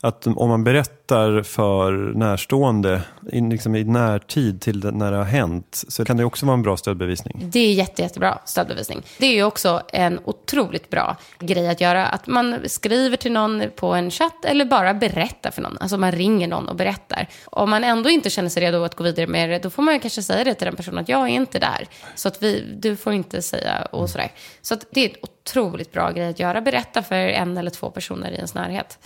att 0.00 0.26
om 0.26 0.48
man 0.48 0.64
berättar 0.64 1.42
för 1.42 1.92
närstående 1.92 3.02
i, 3.32 3.40
liksom 3.40 3.74
i 3.74 3.84
närtid 3.84 4.60
till 4.60 4.90
när 4.92 5.10
det 5.10 5.16
har 5.16 5.24
hänt 5.24 5.84
så 5.88 6.04
kan 6.04 6.16
det 6.16 6.24
också 6.24 6.46
vara 6.46 6.54
en 6.54 6.62
bra 6.62 6.76
stödbevisning? 6.76 7.42
Det 7.52 7.60
är 7.60 7.72
jätte, 7.72 8.02
jättebra 8.02 8.38
stödbevisning. 8.44 9.02
Det 9.18 9.26
är 9.26 9.32
ju 9.32 9.44
också 9.44 9.82
en 9.92 10.20
otroligt 10.24 10.90
bra 10.90 11.16
grej 11.38 11.68
att 11.68 11.80
göra. 11.80 12.06
Att 12.06 12.26
man 12.26 12.56
skriver 12.66 13.16
till 13.16 13.32
någon 13.32 13.62
på 13.76 13.94
en 13.94 14.10
chatt 14.10 14.44
eller 14.44 14.64
bara 14.64 14.94
berättar 14.94 15.50
för 15.50 15.62
någon. 15.62 15.78
Alltså 15.80 15.96
man 15.96 16.12
ringer 16.12 16.48
någon 16.48 16.68
och 16.68 16.76
berättar. 16.76 17.28
Om 17.44 17.70
man 17.70 17.84
ändå 17.84 18.10
inte 18.10 18.30
känner 18.30 18.48
sig 18.48 18.62
redo 18.62 18.84
att 18.84 18.94
gå 18.94 19.04
vidare 19.04 19.26
med 19.26 19.50
det, 19.50 19.58
då 19.58 19.70
får 19.70 19.82
man 19.82 20.00
kanske 20.00 20.22
säga 20.22 20.44
det 20.44 20.54
till 20.54 20.66
den 20.66 20.76
personen 20.76 20.98
att 20.98 21.08
jag 21.08 21.20
är 21.20 21.32
inte 21.32 21.58
där. 21.58 21.88
Så 22.14 22.28
att 22.28 22.42
vi, 22.42 22.76
du 22.78 22.96
får 22.96 23.12
inte 23.12 23.42
säga 23.42 23.88
och 23.92 24.10
sådär. 24.10 24.32
Så 24.62 24.74
att 24.74 24.86
det 24.90 25.00
är 25.00 25.08
en 25.08 25.16
otroligt 25.22 25.92
bra 25.92 26.10
grej 26.10 26.28
att 26.28 26.38
göra. 26.38 26.60
Berätta 26.60 27.02
för 27.02 27.14
en 27.14 27.56
eller 27.56 27.70
två 27.70 27.90
personer 27.90 28.30
i 28.30 28.34
ens 28.34 28.54
närhet. 28.54 28.98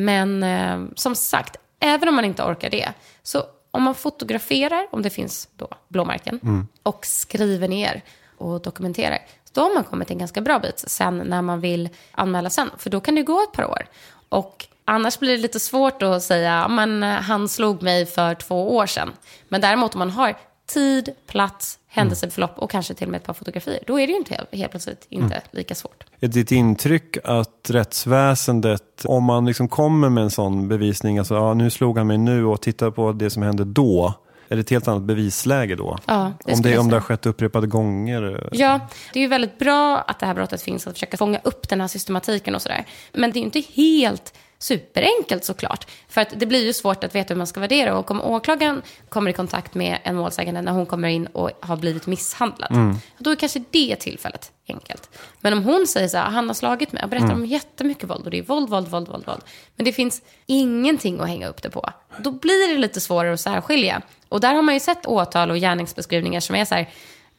Men 0.00 0.42
eh, 0.42 0.78
som 0.96 1.14
sagt, 1.14 1.56
även 1.80 2.08
om 2.08 2.14
man 2.14 2.24
inte 2.24 2.42
orkar 2.42 2.70
det, 2.70 2.92
så 3.22 3.42
om 3.70 3.82
man 3.82 3.94
fotograferar, 3.94 4.86
om 4.90 5.02
det 5.02 5.10
finns 5.10 5.48
då 5.56 5.68
blåmärken, 5.88 6.40
och 6.82 7.06
skriver 7.06 7.68
ner 7.68 8.02
och 8.38 8.60
dokumenterar, 8.62 9.18
då 9.52 9.60
har 9.60 9.74
man 9.74 9.84
kommit 9.84 10.10
en 10.10 10.18
ganska 10.18 10.40
bra 10.40 10.58
bit 10.58 10.84
sen 10.86 11.18
när 11.18 11.42
man 11.42 11.60
vill 11.60 11.88
anmäla 12.12 12.50
sen. 12.50 12.70
För 12.78 12.90
då 12.90 13.00
kan 13.00 13.14
det 13.14 13.22
gå 13.22 13.42
ett 13.42 13.52
par 13.52 13.64
år. 13.64 13.86
Och 14.28 14.66
annars 14.84 15.18
blir 15.18 15.30
det 15.36 15.42
lite 15.42 15.60
svårt 15.60 16.02
att 16.02 16.22
säga, 16.22 16.50
"Ja, 16.50 16.68
men 16.68 17.02
eh, 17.02 17.08
han 17.08 17.48
slog 17.48 17.82
mig 17.82 18.06
för 18.06 18.34
två 18.34 18.76
år 18.76 18.86
sedan. 18.86 19.12
Men 19.48 19.60
däremot 19.60 19.94
om 19.94 19.98
man 19.98 20.10
har 20.10 20.36
tid, 20.68 21.08
plats, 21.26 21.78
händelseförlopp 21.86 22.58
och 22.58 22.70
kanske 22.70 22.94
till 22.94 23.06
och 23.06 23.10
med 23.10 23.18
ett 23.18 23.26
par 23.26 23.34
fotografier, 23.34 23.78
då 23.86 24.00
är 24.00 24.06
det 24.06 24.12
ju 24.12 24.18
inte 24.18 24.34
helt, 24.34 24.54
helt 24.54 24.70
plötsligt 24.70 25.06
inte 25.08 25.42
lika 25.50 25.74
svårt. 25.74 26.04
Är 26.20 26.28
ditt 26.28 26.52
intryck 26.52 27.16
att 27.24 27.70
rättsväsendet, 27.70 29.04
om 29.04 29.24
man 29.24 29.46
liksom 29.46 29.68
kommer 29.68 30.08
med 30.08 30.24
en 30.24 30.30
sån 30.30 30.68
bevisning, 30.68 31.18
alltså 31.18 31.34
ja, 31.34 31.54
nu 31.54 31.70
slog 31.70 31.98
han 31.98 32.06
mig 32.06 32.18
nu 32.18 32.44
och 32.44 32.60
titta 32.60 32.90
på 32.90 33.12
det 33.12 33.30
som 33.30 33.42
hände 33.42 33.64
då, 33.64 34.14
är 34.48 34.56
det 34.56 34.60
ett 34.60 34.70
helt 34.70 34.88
annat 34.88 35.02
bevisläge 35.02 35.76
då. 35.76 35.98
Ja, 36.06 36.32
det 36.44 36.52
om, 36.52 36.62
det, 36.62 36.78
om 36.78 36.88
det 36.88 36.96
har 36.96 37.00
skett 37.00 37.26
upprepade 37.26 37.66
gånger. 37.66 38.48
Ja, 38.52 38.80
det 39.12 39.18
är 39.18 39.22
ju 39.22 39.28
väldigt 39.28 39.58
bra 39.58 39.98
att 39.98 40.20
det 40.20 40.26
här 40.26 40.34
brottet 40.34 40.62
finns, 40.62 40.86
att 40.86 40.92
försöka 40.92 41.16
fånga 41.16 41.40
upp 41.44 41.68
den 41.68 41.80
här 41.80 41.88
systematiken 41.88 42.54
och 42.54 42.62
sådär. 42.62 42.84
Men 43.12 43.32
det 43.32 43.38
är 43.38 43.40
ju 43.40 43.44
inte 43.44 43.62
helt 43.74 44.34
superenkelt 44.58 45.44
såklart. 45.44 45.86
För 46.08 46.20
att 46.20 46.32
det 46.36 46.46
blir 46.46 46.64
ju 46.64 46.72
svårt 46.72 47.04
att 47.04 47.14
veta 47.14 47.34
hur 47.34 47.38
man 47.38 47.46
ska 47.46 47.60
värdera. 47.60 47.98
Och 47.98 48.10
om 48.10 48.20
åklagaren 48.20 48.82
kommer 49.08 49.30
i 49.30 49.34
kontakt 49.34 49.74
med 49.74 49.98
en 50.02 50.16
målsägande 50.16 50.62
när 50.62 50.72
hon 50.72 50.86
kommer 50.86 51.08
in 51.08 51.26
och 51.26 51.50
har 51.60 51.76
blivit 51.76 52.06
misshandlad. 52.06 52.96
Då 53.18 53.30
är 53.30 53.36
kanske 53.36 53.62
det 53.70 53.96
tillfället 53.96 54.52
enkelt. 54.68 55.10
Men 55.40 55.52
om 55.52 55.64
hon 55.64 55.86
säger 55.86 56.08
så 56.08 56.16
här, 56.16 56.30
han 56.30 56.46
har 56.46 56.54
slagit 56.54 56.92
mig 56.92 57.02
och 57.02 57.08
berättar 57.08 57.32
om 57.32 57.46
jättemycket 57.46 58.10
våld. 58.10 58.24
Och 58.24 58.30
det 58.30 58.38
är 58.38 58.42
våld, 58.42 58.68
våld, 58.68 58.88
våld, 58.88 59.08
våld, 59.08 59.26
våld. 59.26 59.42
Men 59.76 59.84
det 59.84 59.92
finns 59.92 60.22
ingenting 60.46 61.20
att 61.20 61.28
hänga 61.28 61.48
upp 61.48 61.62
det 61.62 61.70
på. 61.70 61.90
Då 62.18 62.30
blir 62.30 62.74
det 62.74 62.78
lite 62.78 63.00
svårare 63.00 63.32
att 63.32 63.40
särskilja. 63.40 64.02
Och 64.28 64.40
där 64.40 64.54
har 64.54 64.62
man 64.62 64.74
ju 64.74 64.80
sett 64.80 65.06
åtal 65.06 65.50
och 65.50 65.56
gärningsbeskrivningar 65.56 66.40
som 66.40 66.56
är 66.56 66.64
så 66.64 66.74
här, 66.74 66.88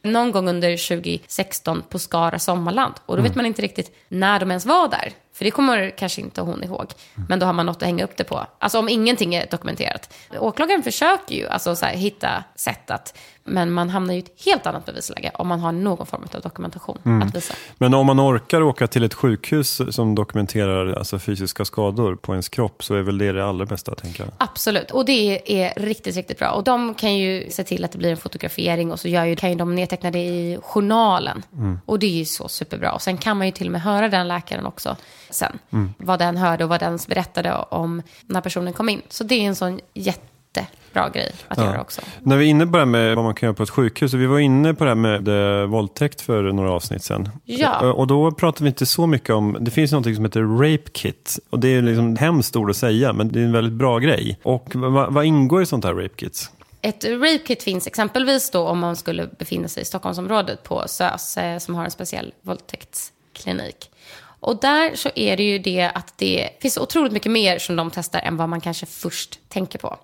någon 0.02 0.32
gång 0.32 0.48
under 0.48 0.88
2016 0.88 1.82
på 1.88 1.98
Skara 1.98 2.38
Sommarland. 2.38 2.94
Och 3.06 3.16
då 3.16 3.22
vet 3.22 3.34
man 3.34 3.46
inte 3.46 3.62
riktigt 3.62 3.96
när 4.08 4.40
de 4.40 4.50
ens 4.50 4.66
var 4.66 4.88
där. 4.88 5.12
För 5.40 5.44
det 5.44 5.50
kommer 5.50 5.90
kanske 5.90 6.20
inte 6.20 6.40
hon 6.40 6.64
ihåg. 6.64 6.92
Men 7.28 7.38
då 7.38 7.46
har 7.46 7.52
man 7.52 7.66
något 7.66 7.76
att 7.76 7.82
hänga 7.82 8.04
upp 8.04 8.16
det 8.16 8.24
på. 8.24 8.46
Alltså 8.58 8.78
om 8.78 8.88
ingenting 8.88 9.34
är 9.34 9.46
dokumenterat. 9.50 10.14
Åklagaren 10.38 10.82
försöker 10.82 11.34
ju 11.34 11.48
alltså 11.48 11.76
så 11.76 11.86
här, 11.86 11.94
hitta 11.94 12.44
sätt 12.56 12.90
att... 12.90 13.18
Men 13.44 13.72
man 13.72 13.90
hamnar 13.90 14.14
ju 14.14 14.20
i 14.20 14.22
ett 14.22 14.44
helt 14.44 14.66
annat 14.66 14.86
bevisläge 14.86 15.30
om 15.34 15.48
man 15.48 15.60
har 15.60 15.72
någon 15.72 16.06
form 16.06 16.22
av 16.34 16.40
dokumentation 16.40 17.22
att 17.26 17.34
visa. 17.34 17.54
Men 17.78 17.94
om 17.94 18.06
man 18.06 18.20
orkar 18.20 18.62
åka 18.62 18.86
till 18.86 19.04
ett 19.04 19.14
sjukhus 19.14 19.80
som 19.90 20.14
dokumenterar 20.14 20.92
alltså, 20.92 21.18
fysiska 21.18 21.64
skador 21.64 22.16
på 22.16 22.32
ens 22.32 22.48
kropp 22.48 22.84
så 22.84 22.94
är 22.94 23.02
väl 23.02 23.18
det 23.18 23.32
det 23.32 23.46
allra 23.46 23.66
bästa, 23.66 23.94
tänker 23.94 24.24
jag. 24.24 24.32
Absolut, 24.38 24.90
och 24.90 25.04
det 25.04 25.62
är 25.62 25.72
riktigt, 25.76 26.16
riktigt 26.16 26.38
bra. 26.38 26.50
Och 26.50 26.64
de 26.64 26.94
kan 26.94 27.16
ju 27.16 27.50
se 27.50 27.64
till 27.64 27.84
att 27.84 27.92
det 27.92 27.98
blir 27.98 28.10
en 28.10 28.16
fotografering 28.16 28.92
och 28.92 29.00
så 29.00 29.08
gör 29.08 29.24
ju, 29.24 29.36
kan 29.36 29.50
ju 29.50 29.56
de 29.56 29.74
nedteckna 29.74 30.10
det 30.10 30.18
i 30.18 30.58
journalen. 30.62 31.42
Och 31.86 31.98
det 31.98 32.06
är 32.06 32.10
ju 32.18 32.24
så 32.24 32.48
superbra. 32.48 32.92
Och 32.92 33.02
sen 33.02 33.16
kan 33.16 33.36
man 33.36 33.46
ju 33.46 33.52
till 33.52 33.66
och 33.66 33.72
med 33.72 33.82
höra 33.82 34.08
den 34.08 34.28
läkaren 34.28 34.66
också 34.66 34.96
sen. 35.34 35.58
Vad 35.96 36.18
den 36.18 36.36
hörde 36.36 36.64
och 36.64 36.70
vad 36.70 36.80
den 36.80 36.98
berättade 37.08 37.54
om 37.54 38.02
när 38.26 38.40
personen 38.40 38.72
kom 38.72 38.88
in. 38.88 39.02
Så 39.08 39.24
det 39.24 39.34
är 39.34 39.42
en 39.42 39.54
sån 39.56 39.80
jättebra 39.94 41.08
grej 41.08 41.32
att 41.48 41.58
göra 41.58 41.80
också. 41.80 42.00
När 42.22 42.36
vi 42.36 42.44
är 42.46 42.50
inne 42.50 42.66
på 42.66 42.72
det 42.72 42.78
här 42.78 42.86
med 42.86 43.16
vad 43.16 43.24
man 43.24 43.34
kan 43.34 43.46
göra 43.46 43.54
på 43.56 43.62
ett 43.62 43.70
sjukhus, 43.70 44.14
vi 44.14 44.26
var 44.26 44.38
inne 44.38 44.74
på 44.74 44.84
det 44.84 44.90
här 44.90 44.94
med 44.94 45.28
eh, 45.60 45.66
våldtäkt 45.66 46.20
för 46.20 46.42
några 46.42 46.72
avsnitt 46.72 47.04
sedan. 47.04 47.28
Ja. 47.44 47.82
Eh, 47.82 47.90
Och 47.90 48.06
då 48.06 48.30
pratar 48.32 48.62
vi 48.64 48.68
inte 48.68 48.86
så 48.86 49.06
mycket 49.06 49.30
om, 49.30 49.56
det 49.60 49.70
finns 49.70 49.92
något 49.92 50.14
som 50.14 50.24
heter 50.24 50.42
rape 50.42 50.90
kit. 50.92 51.38
Och 51.50 51.58
det 51.58 51.68
är 51.68 51.82
liksom 51.82 52.12
ett 52.14 52.20
hemskt 52.20 52.56
ord 52.56 52.70
att 52.70 52.76
säga, 52.76 53.12
men 53.12 53.32
det 53.32 53.40
är 53.40 53.44
en 53.44 53.52
väldigt 53.52 53.74
bra 53.74 53.98
grej. 53.98 54.38
Och 54.42 54.74
vad, 54.74 55.12
vad 55.12 55.24
ingår 55.24 55.62
i 55.62 55.66
sånt 55.66 55.84
här 55.84 55.94
rape 55.94 56.14
kit? 56.16 56.50
Ett 56.82 57.04
rape 57.04 57.38
kit 57.46 57.62
finns 57.62 57.86
exempelvis 57.86 58.50
då 58.50 58.68
om 58.68 58.78
man 58.78 58.96
skulle 58.96 59.26
befinna 59.38 59.68
sig 59.68 59.82
i 59.82 59.86
Stockholmsområdet 59.86 60.62
på 60.62 60.84
SÖS 60.86 61.36
eh, 61.36 61.58
som 61.58 61.74
har 61.74 61.84
en 61.84 61.90
speciell 61.90 62.32
våldtäktsklinik. 62.42 63.89
Och 64.40 64.60
där 64.60 64.94
så 64.94 65.10
är 65.14 65.36
det 65.36 65.42
ju 65.42 65.58
det 65.58 65.90
att 65.94 66.18
det 66.18 66.48
finns 66.60 66.78
otroligt 66.78 67.12
mycket 67.12 67.32
mer 67.32 67.58
som 67.58 67.76
de 67.76 67.90
testar 67.90 68.20
än 68.20 68.36
vad 68.36 68.48
man 68.48 68.60
kanske 68.60 68.86
först 68.86 69.40
tänker 69.48 69.78
på. 69.78 69.98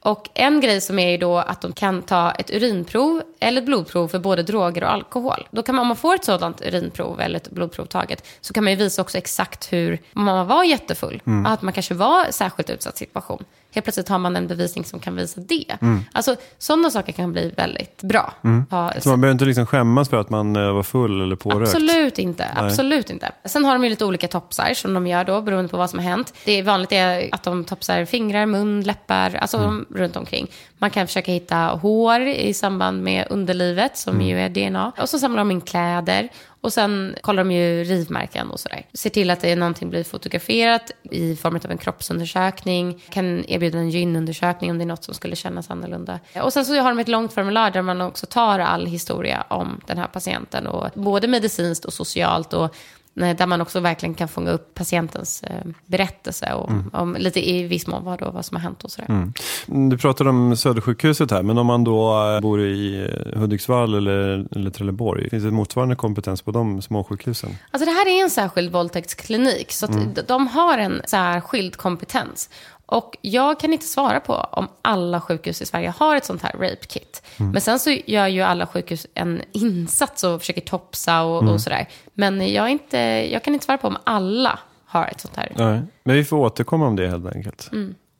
Och 0.00 0.28
en 0.34 0.60
grej 0.60 0.80
som 0.80 0.98
är 0.98 1.10
ju 1.10 1.16
då 1.16 1.38
att 1.38 1.60
de 1.60 1.72
kan 1.72 2.02
ta 2.02 2.30
ett 2.30 2.50
urinprov 2.50 3.22
eller 3.40 3.60
ett 3.60 3.66
blodprov 3.66 4.08
för 4.08 4.18
både 4.18 4.42
droger 4.42 4.84
och 4.84 4.90
alkohol. 4.90 5.48
Då 5.50 5.62
kan 5.62 5.74
man, 5.74 5.82
om 5.82 5.88
man 5.88 5.96
får 5.96 6.14
ett 6.14 6.24
sådant 6.24 6.60
urinprov 6.60 7.20
eller 7.20 7.36
ett 7.36 7.50
blodprov 7.50 7.84
taget 7.84 8.26
så 8.40 8.54
kan 8.54 8.64
man 8.64 8.72
ju 8.72 8.76
visa 8.76 9.02
också 9.02 9.18
exakt 9.18 9.72
hur, 9.72 10.02
om 10.14 10.24
man 10.24 10.46
var 10.46 10.64
jättefull, 10.64 11.22
att 11.46 11.62
man 11.62 11.72
kanske 11.72 11.94
var 11.94 12.30
särskilt 12.30 12.70
utsatt 12.70 12.98
situation. 12.98 13.44
Helt 13.76 13.84
plötsligt 13.84 14.08
har 14.08 14.18
man 14.18 14.36
en 14.36 14.46
bevisning 14.46 14.84
som 14.84 15.00
kan 15.00 15.16
visa 15.16 15.40
det. 15.40 15.64
Alltså 16.12 16.36
sådana 16.58 16.90
saker 16.90 17.12
kan 17.12 17.32
bli 17.32 17.52
väldigt 17.56 18.02
bra. 18.02 18.32
Ja, 18.70 18.92
Så 18.98 19.08
man 19.08 19.20
behöver 19.20 19.32
inte 19.32 19.44
liksom 19.44 19.66
skämmas 19.66 20.08
för 20.08 20.16
att 20.16 20.30
man 20.30 20.56
eh, 20.56 20.72
var 20.72 20.82
full 20.82 21.20
eller 21.22 21.36
pårökt? 21.36 21.74
Absolut 21.74 22.18
inte. 22.18 22.46
Absolut 22.56 23.10
inte. 23.10 23.30
Sen 23.44 23.64
har 23.64 23.72
de 23.72 23.84
ju 23.84 23.90
lite 23.90 24.04
olika 24.04 24.28
topsar 24.28 24.74
som 24.74 24.94
de 24.94 25.06
gör 25.06 25.24
då 25.24 25.40
beroende 25.40 25.68
på 25.68 25.76
vad 25.76 25.90
som 25.90 25.98
har 25.98 26.06
hänt. 26.06 26.34
Det 26.44 26.52
är 26.52 26.62
vanligt 26.62 26.92
är 26.92 27.28
att 27.32 27.42
de 27.42 27.64
topsar 27.64 28.04
fingrar, 28.04 28.46
mun, 28.46 28.80
läppar, 28.82 29.34
alltså 29.34 29.58
de 29.58 29.86
runt 29.94 30.16
omkring. 30.16 30.46
Man 30.78 30.90
kan 30.90 31.06
försöka 31.06 31.32
hitta 31.32 31.56
hår 31.56 32.20
i 32.20 32.54
samband 32.54 33.02
med 33.02 33.26
underlivet 33.30 33.96
som 33.96 34.20
ju 34.20 34.40
är 34.40 34.48
DNA. 34.48 34.92
Och 35.00 35.08
så 35.08 35.18
samlar 35.18 35.38
de 35.38 35.50
in 35.50 35.60
kläder. 35.60 36.28
Och 36.60 36.72
sen 36.72 37.16
kollar 37.20 37.44
de 37.44 37.50
ju 37.50 37.84
rivmärken 37.84 38.50
och 38.50 38.60
sådär. 38.60 38.86
Ser 38.92 39.10
till 39.10 39.30
att 39.30 39.40
det 39.40 39.52
är 39.52 39.56
någonting 39.56 39.90
blir 39.90 40.04
fotograferat 40.04 40.90
i 41.02 41.36
form 41.36 41.56
av 41.56 41.70
en 41.70 41.78
kroppsundersökning. 41.78 43.04
Kan 43.08 43.44
erbjuda 43.48 43.78
en 43.78 43.90
gynundersökning 43.90 44.70
om 44.70 44.78
det 44.78 44.84
är 44.84 44.86
något 44.86 45.04
som 45.04 45.14
skulle 45.14 45.36
kännas 45.36 45.70
annorlunda. 45.70 46.20
Och 46.42 46.52
sen 46.52 46.64
så 46.64 46.80
har 46.80 46.88
de 46.88 46.98
ett 46.98 47.08
långt 47.08 47.32
formulär 47.32 47.70
där 47.70 47.82
man 47.82 48.00
också 48.00 48.26
tar 48.26 48.58
all 48.58 48.86
historia 48.86 49.44
om 49.48 49.80
den 49.86 49.98
här 49.98 50.06
patienten. 50.06 50.66
Och 50.66 50.90
både 50.94 51.28
medicinskt 51.28 51.84
och 51.84 51.92
socialt. 51.92 52.52
Och 52.52 52.74
där 53.16 53.46
man 53.46 53.60
också 53.60 53.80
verkligen 53.80 54.14
kan 54.14 54.28
fånga 54.28 54.50
upp 54.50 54.74
patientens 54.74 55.42
eh, 55.42 55.56
berättelse 55.86 56.52
och 56.52 56.70
om, 56.92 57.16
lite 57.18 57.50
i 57.50 57.62
viss 57.62 57.86
mån 57.86 58.04
vad, 58.04 58.18
då, 58.18 58.30
vad 58.30 58.44
som 58.44 58.54
har 58.56 58.62
hänt 58.62 58.84
och 58.84 58.90
sådär. 58.90 59.32
Du 59.66 59.98
pratade 59.98 60.30
om 60.30 60.56
Södersjukhuset 60.56 61.30
här, 61.30 61.42
men 61.42 61.58
om 61.58 61.66
man 61.66 61.84
då 61.84 62.28
eh, 62.34 62.40
bor 62.40 62.60
i 62.62 63.10
Hudiksvall 63.36 63.94
eller, 63.94 64.46
eller 64.56 64.70
Trelleborg, 64.70 65.30
finns 65.30 65.44
det 65.44 65.50
motsvarande 65.50 65.96
kompetens 65.96 66.42
på 66.42 66.50
de 66.50 66.82
småsjukhusen? 66.82 67.50
Alltså 67.70 67.84
det 67.86 67.92
här 67.92 68.06
är 68.18 68.22
en 68.22 68.30
särskild 68.30 68.72
våldtäktsklinik, 68.72 69.72
så 69.72 69.86
d- 69.86 70.22
de 70.28 70.46
har 70.46 70.78
en 70.78 71.02
särskild 71.04 71.76
kompetens. 71.76 72.50
Och 72.86 73.16
jag 73.20 73.60
kan 73.60 73.72
inte 73.72 73.86
svara 73.86 74.20
på 74.20 74.34
om 74.34 74.68
alla 74.82 75.20
sjukhus 75.20 75.62
i 75.62 75.66
Sverige 75.66 75.94
har 75.98 76.16
ett 76.16 76.24
sånt 76.24 76.42
här 76.42 76.52
rape 76.52 76.86
kit. 76.86 77.22
Men 77.36 77.60
sen 77.60 77.78
så 77.78 77.90
gör 77.90 78.26
ju 78.26 78.42
alla 78.42 78.66
sjukhus 78.66 79.06
en 79.14 79.42
insats 79.52 80.24
och 80.24 80.40
försöker 80.40 80.60
topsa 80.60 81.22
och, 81.22 81.42
och 81.48 81.60
sådär. 81.60 81.88
Men 82.14 82.52
jag, 82.52 82.70
inte, 82.70 82.98
jag 83.32 83.42
kan 83.44 83.54
inte 83.54 83.64
svara 83.64 83.78
på 83.78 83.88
om 83.88 83.96
alla 84.04 84.58
har 84.86 85.06
ett 85.06 85.20
sånt 85.20 85.36
här. 85.36 85.52
Nej. 85.56 85.82
Men 86.04 86.16
vi 86.16 86.24
får 86.24 86.36
återkomma 86.36 86.86
om 86.86 86.96
det 86.96 87.08
helt 87.08 87.34
enkelt. 87.34 87.70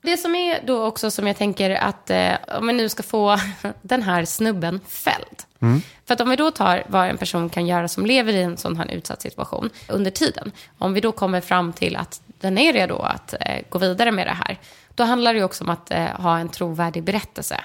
Det 0.02 0.16
som 0.16 0.34
är 0.34 0.66
då 0.66 0.84
också 0.84 1.10
som 1.10 1.26
jag 1.26 1.36
tänker 1.36 1.70
att 1.70 2.10
eh, 2.10 2.32
om 2.58 2.66
vi 2.66 2.72
nu 2.72 2.88
ska 2.88 3.02
få 3.02 3.38
den 3.82 4.02
här 4.02 4.24
snubben 4.24 4.80
fälld. 4.88 5.42
För 6.04 6.14
att 6.14 6.20
om 6.20 6.30
vi 6.30 6.36
då 6.36 6.50
tar 6.50 6.84
vad 6.86 7.08
en 7.08 7.16
person 7.16 7.48
kan 7.48 7.66
göra 7.66 7.88
som 7.88 8.06
lever 8.06 8.32
i 8.32 8.42
en 8.42 8.56
sån 8.56 8.76
här 8.76 8.90
utsatt 8.90 9.22
situation 9.22 9.70
under 9.88 10.10
tiden. 10.10 10.52
Om 10.78 10.94
vi 10.94 11.00
då 11.00 11.12
kommer 11.12 11.40
fram 11.40 11.72
till 11.72 11.96
att 11.96 12.20
den 12.40 12.58
är 12.58 12.72
redo 12.72 12.96
att 12.96 13.34
eh, 13.40 13.62
gå 13.68 13.78
vidare 13.78 14.12
med 14.12 14.26
det 14.26 14.36
här. 14.46 14.58
Då 14.94 15.04
handlar 15.04 15.34
det 15.34 15.38
ju 15.38 15.44
också 15.44 15.64
om 15.64 15.70
att 15.70 15.90
eh, 15.90 16.04
ha 16.04 16.38
en 16.38 16.48
trovärdig 16.48 17.02
berättelse. 17.02 17.60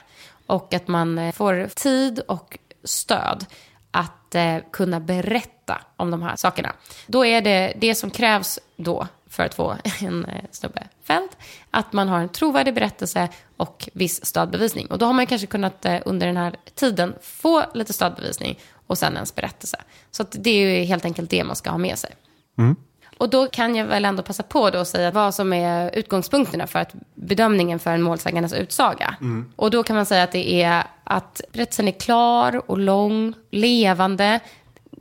Och 0.45 0.73
att 0.73 0.87
man 0.87 1.17
eh, 1.17 1.31
får 1.31 1.67
tid 1.75 2.19
och 2.19 2.57
stöd 2.83 3.45
att 3.91 4.35
eh, 4.35 4.57
kunna 4.71 4.99
berätta 4.99 5.81
om 5.95 6.11
de 6.11 6.21
här 6.21 6.35
sakerna. 6.35 6.73
Då 7.07 7.25
är 7.25 7.41
det 7.41 7.73
det 7.77 7.95
som 7.95 8.11
krävs 8.11 8.59
då 8.77 9.07
för 9.29 9.43
att 9.43 9.53
få 9.53 9.75
en 10.01 10.25
eh, 10.25 10.43
snubbe 10.51 10.87
fälld, 11.03 11.29
att 11.71 11.93
man 11.93 12.07
har 12.07 12.19
en 12.19 12.29
trovärdig 12.29 12.73
berättelse 12.73 13.29
och 13.57 13.89
viss 13.93 14.25
stödbevisning. 14.25 14.87
Och 14.87 14.97
då 14.97 15.05
har 15.05 15.13
man 15.13 15.27
kanske 15.27 15.47
kunnat 15.47 15.85
eh, 15.85 15.99
under 16.05 16.27
den 16.27 16.37
här 16.37 16.55
tiden 16.75 17.15
få 17.21 17.63
lite 17.73 17.93
stödbevisning 17.93 18.59
och 18.87 18.97
sen 18.97 19.13
ens 19.13 19.35
berättelse. 19.35 19.77
Så 20.11 20.23
att 20.23 20.35
det 20.39 20.49
är 20.49 20.79
ju 20.79 20.85
helt 20.85 21.05
enkelt 21.05 21.29
det 21.29 21.43
man 21.43 21.55
ska 21.55 21.69
ha 21.69 21.77
med 21.77 21.97
sig. 21.97 22.11
Mm. 22.57 22.75
Och 23.21 23.29
då 23.29 23.47
kan 23.47 23.75
jag 23.75 23.85
väl 23.85 24.05
ändå 24.05 24.23
passa 24.23 24.43
på 24.43 24.69
då 24.69 24.79
att 24.79 24.87
säga 24.87 25.11
vad 25.11 25.35
som 25.35 25.53
är 25.53 25.95
utgångspunkterna 25.95 26.67
för 26.67 26.79
att 26.79 26.93
bedömningen 27.13 27.79
för 27.79 27.91
en 27.91 28.01
målsägandes 28.01 28.53
utsaga. 28.53 29.15
Och 29.55 29.71
då 29.71 29.83
kan 29.83 29.95
man 29.95 30.05
säga 30.05 30.23
att 30.23 30.31
det 30.31 30.61
är 30.63 30.83
att 31.03 31.41
berättelsen 31.51 31.87
är 31.87 31.91
klar 31.91 32.71
och 32.71 32.77
lång, 32.77 33.33
levande, 33.51 34.39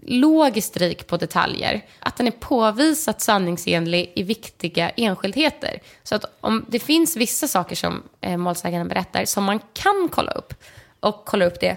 logiskt 0.06 0.76
rik 0.76 1.06
på 1.06 1.16
detaljer. 1.16 1.85
Att 1.98 2.16
den 2.16 2.26
är 2.26 2.30
påvisat 2.30 3.20
sanningsenlig 3.20 4.12
i 4.14 4.22
viktiga 4.22 4.90
enskildheter. 4.90 5.80
Så 6.02 6.14
att 6.14 6.24
om 6.40 6.64
det 6.68 6.78
finns 6.78 7.16
vissa 7.16 7.48
saker 7.48 7.76
som 7.76 8.02
eh, 8.20 8.37
målsäganden 8.37 8.88
berättar 8.88 9.24
som 9.24 9.44
man 9.44 9.59
kan 9.72 10.09
kolla 10.11 10.33
upp 10.33 10.54
och 11.00 11.22
kolla 11.24 11.44
upp 11.44 11.60
det 11.60 11.76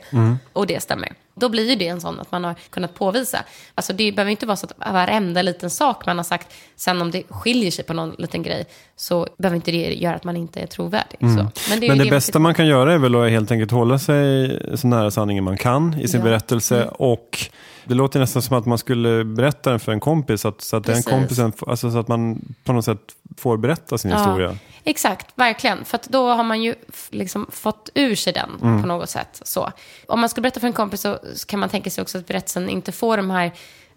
och 0.53 0.67
det 0.67 0.83
stämmer. 0.83 1.09
Då 1.36 1.49
blir 1.49 1.69
ju 1.69 1.75
det 1.75 1.88
en 1.88 2.01
sån 2.01 2.19
att 2.19 2.31
man 2.31 2.43
har 2.43 2.55
kunnat 2.69 2.93
påvisa. 2.95 3.39
Alltså 3.75 3.93
det 3.93 4.12
behöver 4.12 4.31
inte 4.31 4.45
vara 4.45 4.55
så 4.55 4.65
att 4.65 4.93
varenda 4.93 5.41
liten 5.41 5.69
sak 5.69 6.05
man 6.05 6.17
har 6.17 6.23
sagt, 6.23 6.53
sen 6.75 7.01
om 7.01 7.12
det 7.12 7.23
skiljer 7.29 7.71
sig 7.71 7.86
på 7.86 7.93
någon 7.93 8.15
liten 8.17 8.43
grej, 8.43 8.65
så 8.95 9.27
behöver 9.38 9.55
inte 9.55 9.71
det 9.71 9.93
göra 9.93 10.15
att 10.15 10.23
man 10.23 10.38
inte 10.38 10.59
är 10.59 10.67
trovärdig. 10.67 11.17
Så. 11.19 11.25
Men 11.25 11.79
det, 11.79 11.86
är 11.86 11.89
Men 11.89 11.97
det 11.97 12.03
man 12.05 12.09
bästa 12.09 12.39
man 12.39 12.53
kan 12.53 12.67
göra 12.67 12.93
är 12.93 12.97
väl 12.97 13.15
att 13.15 13.29
helt 13.29 13.51
enkelt 13.51 13.71
hålla 13.71 13.99
sig 13.99 14.59
så 14.75 14.88
nära 14.88 15.12
sanningen 15.12 15.43
man 15.43 15.57
kan 15.57 15.93
i 16.01 16.07
sin 16.07 16.19
Ja. 16.19 16.21
Mm. 16.21 16.31
berättelse. 16.31 16.86
Och 16.86 17.38
det 17.86 17.93
låter 17.93 18.19
nästan 18.19 18.41
som 18.41 18.58
att 18.58 18.65
man 18.65 18.78
skulle 18.78 19.24
berätta 19.24 19.69
den 19.69 19.80
för 19.80 19.91
en 19.91 20.00
kompis. 20.00 20.41
Så 20.41 20.48
att, 20.48 20.62
så 20.62 20.76
att 20.78 20.84
den 20.84 21.04
kompisen, 21.04 21.54
alltså 21.67 21.91
så 21.91 21.98
att 21.98 22.08
man 22.08 22.41
på 22.63 22.74
något 22.74 22.86
sätt 22.86 23.00
får 23.38 23.58
berätta 23.58 23.98
sin 23.98 24.12
historia. 24.12 24.58
Exakt, 24.84 25.28
verkligen. 25.36 25.86
För 25.86 26.00
då 26.10 26.30
har 26.30 26.43
man 26.43 26.63
ju 26.63 26.76
liksom 27.10 27.48
fått 27.52 27.89
ur 27.93 28.15
sig 28.15 28.34
den 28.34 28.50
Mm. 28.62 28.82
på 28.82 28.88
något 28.88 29.10
sätt. 29.10 29.41
Så. 29.43 29.72
Om 30.08 30.19
man 30.19 30.30
ska 30.30 30.41
berätta 30.41 30.60
för 30.60 30.67
en 30.67 30.74
kompis 30.74 31.02
så 31.02 31.17
kan 31.48 31.60
man 31.60 31.69
tänka 31.69 31.89
sig 31.89 32.02
också 32.02 32.17
att 32.17 32.28
berättelsen 32.28 32.69
inte 32.69 32.91
får 32.91 33.17
de 33.17 33.30
här 33.32 33.52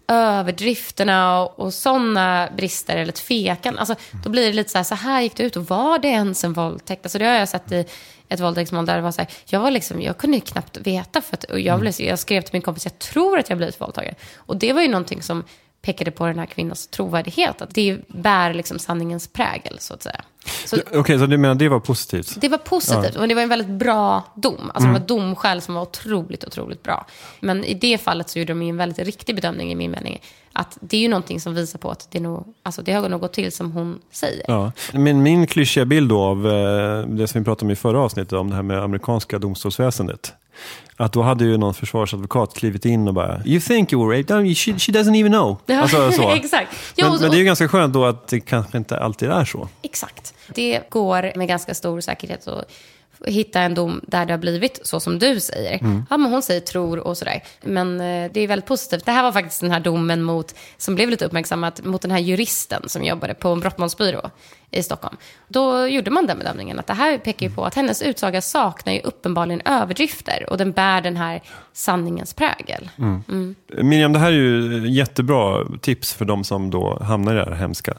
överdrifterna 0.08 1.40
och, 1.40 1.60
och 1.60 1.74
sådana 1.74 2.48
brister 2.56 2.96
eller 2.96 3.12
tvekan. 3.12 3.78
Alltså, 3.78 3.94
då 4.24 4.30
blir 4.30 4.46
det 4.46 4.52
lite 4.52 4.70
så 4.70 4.78
här, 4.78 4.84
så 4.84 4.94
här 4.94 5.22
gick 5.22 5.36
det 5.36 5.42
ut 5.42 5.56
och 5.56 5.66
var 5.66 5.98
det 5.98 6.08
ens 6.08 6.44
en 6.44 6.52
våldtäkt? 6.52 7.04
Alltså, 7.04 7.18
det 7.18 7.24
har 7.24 7.34
jag 7.34 7.48
sett 7.48 7.72
i 7.72 7.84
ett 8.28 8.40
våldtäktsmål 8.40 8.86
där 8.86 8.96
det 8.96 9.02
var 9.02 9.12
så 9.12 9.20
här, 9.20 9.30
jag, 9.44 9.60
var 9.60 9.70
liksom, 9.70 10.02
jag 10.02 10.18
kunde 10.18 10.40
knappt 10.40 10.76
veta. 10.76 11.20
För 11.20 11.36
att, 11.36 11.44
och 11.44 11.60
jag, 11.60 11.80
blev, 11.80 11.94
jag 11.98 12.18
skrev 12.18 12.40
till 12.40 12.52
min 12.52 12.62
kompis, 12.62 12.84
jag 12.84 12.98
tror 12.98 13.38
att 13.38 13.48
jag 13.48 13.58
blivit 13.58 13.80
våldtagen. 13.80 14.14
Och 14.36 14.56
det 14.56 14.72
var 14.72 14.82
ju 14.82 14.88
någonting 14.88 15.22
som 15.22 15.44
pekade 15.82 16.10
på 16.10 16.26
den 16.26 16.38
här 16.38 16.46
kvinnans 16.46 16.86
trovärdighet. 16.86 17.62
Att 17.62 17.74
det 17.74 17.98
bär 18.08 18.54
liksom 18.54 18.78
sanningens 18.78 19.28
prägel, 19.28 19.78
så 19.78 19.94
att 19.94 20.02
säga. 20.02 20.24
Okej, 20.72 20.98
okay, 20.98 21.18
så 21.18 21.26
du 21.26 21.36
menar 21.36 21.54
det 21.54 21.68
var 21.68 21.80
positivt? 21.80 22.40
det 22.40 22.48
var 22.48 22.58
positivt, 22.58 23.14
ja. 23.14 23.20
och 23.20 23.28
det 23.28 23.34
var 23.34 23.42
en 23.42 23.48
väldigt 23.48 23.68
bra 23.68 24.24
dom. 24.34 24.70
Alltså 24.74 24.88
mm. 24.88 24.94
det 24.94 25.00
var 25.00 25.06
domskäl 25.06 25.60
som 25.60 25.74
var 25.74 25.82
otroligt, 25.82 26.44
otroligt 26.44 26.82
bra. 26.82 27.06
Men 27.40 27.64
i 27.64 27.74
det 27.74 27.98
fallet 27.98 28.30
så 28.30 28.38
gjorde 28.38 28.52
de 28.52 28.62
en 28.62 28.76
väldigt 28.76 29.06
riktig 29.06 29.34
bedömning 29.34 29.72
i 29.72 29.74
min 29.74 29.90
mening. 29.90 30.20
Att 30.52 30.78
det 30.80 30.96
är 30.96 31.00
ju 31.00 31.08
någonting 31.08 31.40
som 31.40 31.54
visar 31.54 31.78
på 31.78 31.90
att 31.90 32.08
det, 32.10 32.20
nog, 32.20 32.54
alltså 32.62 32.82
det 32.82 32.92
har 32.92 33.08
nog 33.08 33.20
gått 33.20 33.32
till 33.32 33.52
som 33.52 33.72
hon 33.72 33.98
säger. 34.10 34.44
Ja. 34.48 34.72
Men 34.92 35.22
min 35.22 35.46
klyschiga 35.46 35.84
bild 35.84 36.08
då 36.08 36.20
av 36.20 36.46
eh, 36.46 37.06
det 37.06 37.28
som 37.28 37.40
vi 37.40 37.44
pratade 37.44 37.64
om 37.66 37.70
i 37.70 37.76
förra 37.76 38.00
avsnittet, 38.00 38.32
om 38.32 38.50
det 38.50 38.56
här 38.56 38.62
med 38.62 38.82
amerikanska 38.82 39.38
domstolsväsendet. 39.38 40.32
Att 40.96 41.12
då 41.12 41.22
hade 41.22 41.44
ju 41.44 41.56
någon 41.56 41.74
försvarsadvokat 41.74 42.54
klivit 42.54 42.84
in 42.84 43.08
och 43.08 43.14
bara 43.14 43.42
You 43.44 43.60
think 43.60 43.92
you 43.92 44.08
were 44.08 44.18
raped? 44.18 44.36
No, 44.36 44.54
she, 44.54 44.78
she 44.78 44.92
doesn't 44.92 45.20
even 45.20 45.32
know. 45.32 45.58
Alltså, 45.68 46.12
så. 46.12 46.30
exakt. 46.34 46.70
Men, 46.96 47.10
men, 47.10 47.30
det 47.30 47.36
är 47.36 47.38
ju 47.38 47.44
ganska 47.44 47.68
skönt 47.68 47.94
då 47.94 48.04
att 48.04 48.28
det 48.28 48.40
kanske 48.40 48.78
inte 48.78 48.98
alltid 48.98 49.30
är 49.30 49.44
så. 49.44 49.68
Exakt. 49.82 50.34
Det 50.54 50.90
går 50.90 51.38
med 51.38 51.48
ganska 51.48 51.74
stor 51.74 52.00
säkerhet 52.00 52.48
att 52.48 52.70
hitta 53.24 53.60
en 53.60 53.74
dom 53.74 54.00
där 54.02 54.26
det 54.26 54.32
har 54.32 54.38
blivit 54.38 54.80
så 54.82 55.00
som 55.00 55.18
du 55.18 55.40
säger. 55.40 55.78
Mm. 55.78 56.06
Ja, 56.10 56.16
men 56.16 56.30
hon 56.30 56.42
säger 56.42 56.60
tror 56.60 56.98
och 56.98 57.18
sådär. 57.18 57.42
Men 57.62 58.00
eh, 58.00 58.30
det 58.32 58.40
är 58.40 58.48
väldigt 58.48 58.66
positivt. 58.66 59.04
Det 59.04 59.12
här 59.12 59.22
var 59.22 59.32
faktiskt 59.32 59.60
den 59.60 59.70
här 59.70 59.80
domen 59.80 60.22
mot, 60.22 60.54
som 60.76 60.94
blev 60.94 61.10
lite 61.10 61.24
uppmärksammat, 61.24 61.84
mot 61.84 62.02
den 62.02 62.10
här 62.10 62.18
juristen 62.18 62.88
som 62.88 63.04
jobbade 63.04 63.34
på 63.34 63.48
en 63.48 63.60
brottmålsbyrå 63.60 64.30
i 64.70 64.82
Stockholm. 64.82 65.16
Då 65.48 65.86
gjorde 65.86 66.10
man 66.10 66.26
den 66.26 66.38
bedömningen 66.38 66.78
att 66.78 66.86
det 66.86 66.94
här 66.94 67.18
pekar 67.18 67.46
ju 67.46 67.54
på 67.54 67.64
att 67.64 67.74
hennes 67.74 68.02
utsaga 68.02 68.40
saknar 68.40 68.92
ju 68.92 69.00
uppenbarligen 69.00 69.60
överdrifter 69.64 70.46
och 70.50 70.58
den 70.58 70.72
bär 70.72 71.00
den 71.00 71.16
här 71.16 71.42
sanningens 71.72 72.34
prägel. 72.34 72.90
Mm. 72.98 73.22
Mm. 73.28 73.54
Miriam, 73.68 74.12
det 74.12 74.18
här 74.18 74.28
är 74.28 74.36
ju 74.36 74.88
jättebra 74.88 75.64
tips 75.80 76.14
för 76.14 76.24
de 76.24 76.44
som 76.44 76.70
då 76.70 76.98
hamnar 77.02 77.32
i 77.32 77.36
det 77.36 77.44
här 77.44 77.52
hemska. 77.52 77.94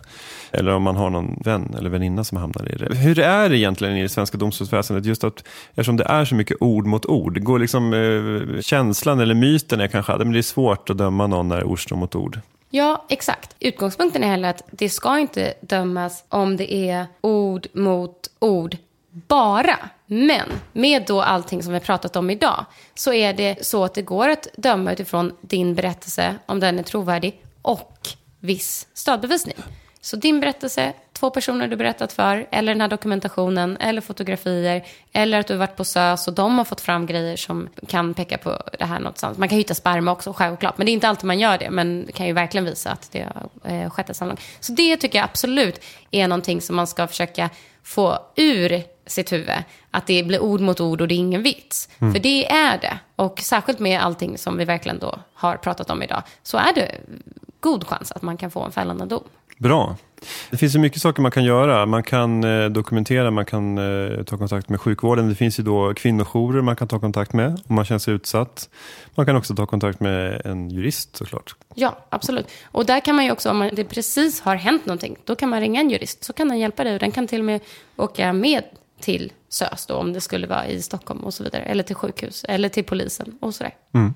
Eller 0.51 0.71
om 0.71 0.84
man 0.84 0.95
har 0.95 1.10
någon 1.10 1.41
vän 1.45 1.75
eller 1.77 1.89
väninna 1.89 2.23
som 2.23 2.38
hamnar 2.38 2.73
i 2.73 2.75
det. 2.75 2.95
Hur 2.95 3.19
är 3.19 3.49
det 3.49 3.58
egentligen 3.58 3.97
i 3.97 4.01
det 4.01 4.10
svenska 4.10 4.38
domstolsväsendet? 4.38 5.06
Just 5.06 5.23
att 5.23 5.43
eftersom 5.69 5.97
det 5.97 6.03
är 6.03 6.25
så 6.25 6.36
mycket 6.36 6.58
ord 6.60 6.86
mot 6.86 7.06
ord. 7.06 7.43
Går 7.43 7.60
liksom 7.60 7.93
eh, 7.93 8.62
känslan 8.62 9.19
eller 9.19 9.36
myten 9.36 9.82
är 9.82 9.88
kanske 9.88 10.13
att 10.13 10.19
det 10.19 10.38
är 10.38 10.41
svårt 10.41 10.89
att 10.89 10.97
döma 10.97 11.27
någon 11.27 11.47
när 11.47 11.63
ord 11.63 11.84
står 11.84 11.95
mot 11.95 12.15
ord. 12.15 12.39
Ja, 12.69 13.06
exakt. 13.10 13.56
Utgångspunkten 13.60 14.23
är 14.23 14.27
heller 14.27 14.49
att 14.49 14.63
det 14.71 14.89
ska 14.89 15.19
inte 15.19 15.53
dömas 15.62 16.23
om 16.30 16.58
det 16.58 16.73
är 16.73 17.06
ord 17.21 17.67
mot 17.73 18.30
ord 18.39 18.77
bara. 19.10 19.80
Men 20.06 20.49
med 20.73 21.06
då 21.08 21.21
allting 21.21 21.63
som 21.63 21.73
vi 21.73 21.80
pratat 21.80 22.15
om 22.15 22.30
idag 22.30 22.65
så 22.95 23.13
är 23.13 23.34
det 23.34 23.65
så 23.65 23.84
att 23.84 23.93
det 23.93 24.01
går 24.01 24.30
att 24.30 24.47
döma 24.58 24.93
utifrån 24.93 25.38
din 25.41 25.75
berättelse, 25.75 26.36
om 26.45 26.60
den 26.60 26.80
är 26.80 26.84
trovärdig, 26.84 27.41
och 27.62 28.08
viss 28.39 28.88
stödbevisning. 28.93 29.56
Så 30.01 30.15
din 30.15 30.39
berättelse, 30.39 30.93
två 31.19 31.30
personer 31.30 31.67
du 31.67 31.75
berättat 31.75 32.13
för, 32.13 32.47
eller 32.51 32.73
den 32.73 32.82
här 32.82 32.88
dokumentationen, 32.88 33.77
eller 33.77 34.01
fotografier, 34.01 34.86
eller 35.12 35.39
att 35.39 35.47
du 35.47 35.53
har 35.53 35.60
varit 35.60 35.75
på 35.75 35.84
SÖS 35.84 36.27
och 36.27 36.34
de 36.34 36.58
har 36.58 36.65
fått 36.65 36.82
fram 36.82 37.06
grejer 37.06 37.38
som 37.38 37.69
kan 37.88 38.13
peka 38.13 38.38
på 38.38 38.62
det 38.80 38.86
här 38.86 38.99
någonstans. 38.99 39.38
Man 39.38 39.49
kan 39.49 39.58
hitta 39.58 39.73
sperma 39.73 40.12
också, 40.12 40.34
självklart, 40.34 40.77
men 40.77 40.86
det 40.86 40.91
är 40.91 40.93
inte 40.93 41.10
alltid 41.10 41.25
man 41.25 41.39
gör 41.39 41.58
det, 41.58 41.69
men 41.69 42.06
det 42.06 42.12
kan 42.12 42.27
ju 42.27 42.34
verkligen 42.34 42.65
visa 42.65 42.91
att 42.91 43.12
det 43.12 43.27
har 43.34 43.71
eh, 43.73 43.89
skett 43.89 44.10
ett 44.10 44.17
samlag. 44.17 44.41
Så 44.60 44.71
det 44.71 44.97
tycker 44.97 45.19
jag 45.19 45.25
absolut 45.25 45.84
är 46.12 46.27
någonting 46.27 46.62
som 46.62 46.75
man 46.75 46.88
ska 46.88 47.08
försöka 47.08 47.49
få 47.84 48.19
ur 48.36 48.84
sitt 49.06 49.32
huvud. 49.32 49.63
Att 49.91 50.08
det 50.08 50.23
blir 50.23 50.39
ord 50.39 50.62
mot 50.62 50.80
ord 50.80 51.01
och 51.01 51.08
det 51.08 51.15
är 51.15 51.17
ingen 51.17 51.43
vits. 51.43 51.89
Mm. 51.99 52.13
För 52.13 52.19
det 52.19 52.51
är 52.51 52.77
det. 52.77 52.99
Och 53.15 53.39
särskilt 53.39 53.80
med 53.80 54.01
allting 54.01 54.38
som 54.38 54.58
vi 54.58 54.65
verkligen 54.65 54.99
då 54.99 55.19
har 55.34 55.58
pratat 55.58 55.89
om 55.89 56.03
idag, 56.03 56.23
så 56.43 56.58
är 56.58 56.73
det 56.73 56.91
god 57.60 57.88
chans 57.88 58.12
att 58.12 58.22
man 58.22 58.38
kan 58.38 58.52
få 58.52 58.63
en 58.63 58.72
fällande 58.72 59.06
dom. 59.06 59.24
Bra. 59.58 59.96
Det 60.50 60.58
finns 60.58 60.76
ju 60.76 60.80
mycket 60.80 61.02
saker 61.02 61.22
man 61.22 61.32
kan 61.32 61.43
göra. 61.43 61.86
Man 61.86 62.04
kan 62.04 62.43
eh, 62.43 62.70
dokumentera, 62.70 63.32
man 63.32 63.46
kan 63.46 63.78
eh, 63.78 64.24
ta 64.24 64.38
kontakt 64.38 64.70
med 64.70 64.82
sjukvården. 64.82 65.30
Det 65.30 65.36
finns 65.36 65.60
ju 65.60 65.63
då 65.63 65.93
kvinnojourer 65.93 66.62
man 66.62 66.76
kan 66.76 66.88
ta 66.88 67.00
kontakt 67.00 67.34
med 67.34 67.62
om 67.67 67.76
man 67.76 67.86
känner 67.86 68.00
sig 68.00 68.13
utsatt. 68.13 68.70
Man 69.15 69.26
kan 69.26 69.36
också 69.36 69.56
ta 69.56 69.65
kontakt 69.65 70.00
med 70.00 70.46
en 70.46 70.70
jurist 70.70 71.15
såklart. 71.15 71.56
Ja, 71.76 71.98
absolut. 72.10 72.48
Och 72.72 72.86
där 72.86 73.00
kan 73.00 73.15
man 73.15 73.26
ju 73.26 73.32
också, 73.32 73.50
om 73.50 73.70
det 73.74 73.84
precis 73.84 74.41
har 74.41 74.56
hänt 74.56 74.86
någonting, 74.86 75.15
då 75.24 75.36
kan 75.36 75.50
man 75.50 75.60
ringa 75.60 75.82
en 75.82 75.89
jurist. 75.89 76.24
Så 76.24 76.34
kan 76.34 76.48
den 76.48 76.60
hjälpa 76.60 76.84
dig 76.84 76.93
och 76.93 77.00
den 77.00 77.12
kan 77.12 77.28
till 77.28 77.39
och 77.39 77.46
med 77.46 77.62
åka 77.96 78.34
med 78.34 78.63
till 78.99 79.31
SÖS 79.49 79.86
då, 79.86 79.93
om 79.93 80.13
det 80.13 80.21
skulle 80.21 80.47
vara 80.47 80.67
i 80.67 80.81
Stockholm 80.81 81.19
och 81.19 81.33
så 81.33 81.43
vidare. 81.43 81.62
Eller 81.63 81.83
till 81.83 81.95
sjukhus, 81.95 82.45
eller 82.47 82.69
till 82.69 82.83
polisen 82.83 83.38
och 83.39 83.55
sådär. 83.55 83.73
Mm. 83.93 84.13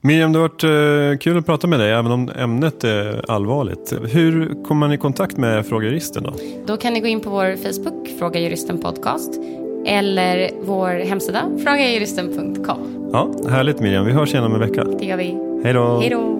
Miriam, 0.00 0.32
det 0.32 0.38
har 0.38 0.48
varit 0.48 0.64
uh, 0.64 1.18
kul 1.18 1.38
att 1.38 1.46
prata 1.46 1.66
med 1.66 1.80
dig, 1.80 1.92
även 1.92 2.12
om 2.12 2.30
ämnet 2.36 2.84
är 2.84 3.30
allvarligt. 3.30 3.92
Hur 4.08 4.64
kommer 4.64 4.80
man 4.80 4.92
i 4.92 4.98
kontakt 4.98 5.36
med 5.36 5.66
Fråga 5.66 5.88
Juristen 5.88 6.22
då? 6.22 6.34
Då 6.66 6.76
kan 6.76 6.92
ni 6.92 7.00
gå 7.00 7.06
in 7.06 7.20
på 7.20 7.30
vår 7.30 7.56
Facebook, 7.56 8.08
Fråga 8.18 8.40
Juristen 8.40 8.78
Podcast, 8.78 9.30
eller 9.86 10.50
vår 10.62 10.88
hemsida, 10.88 11.50
frågajuristen.com. 11.64 13.10
Ja, 13.12 13.30
härligt 13.48 13.80
Miriam. 13.80 14.06
Vi 14.06 14.12
hörs 14.12 14.32
igen 14.32 14.44
om 14.44 14.54
en 14.54 14.60
vecka. 14.60 14.84
Det 14.84 15.04
gör 15.04 15.16
vi. 15.16 15.60
Hej 15.64 15.72
då. 15.72 16.00
Hej 16.00 16.10
då. 16.10 16.39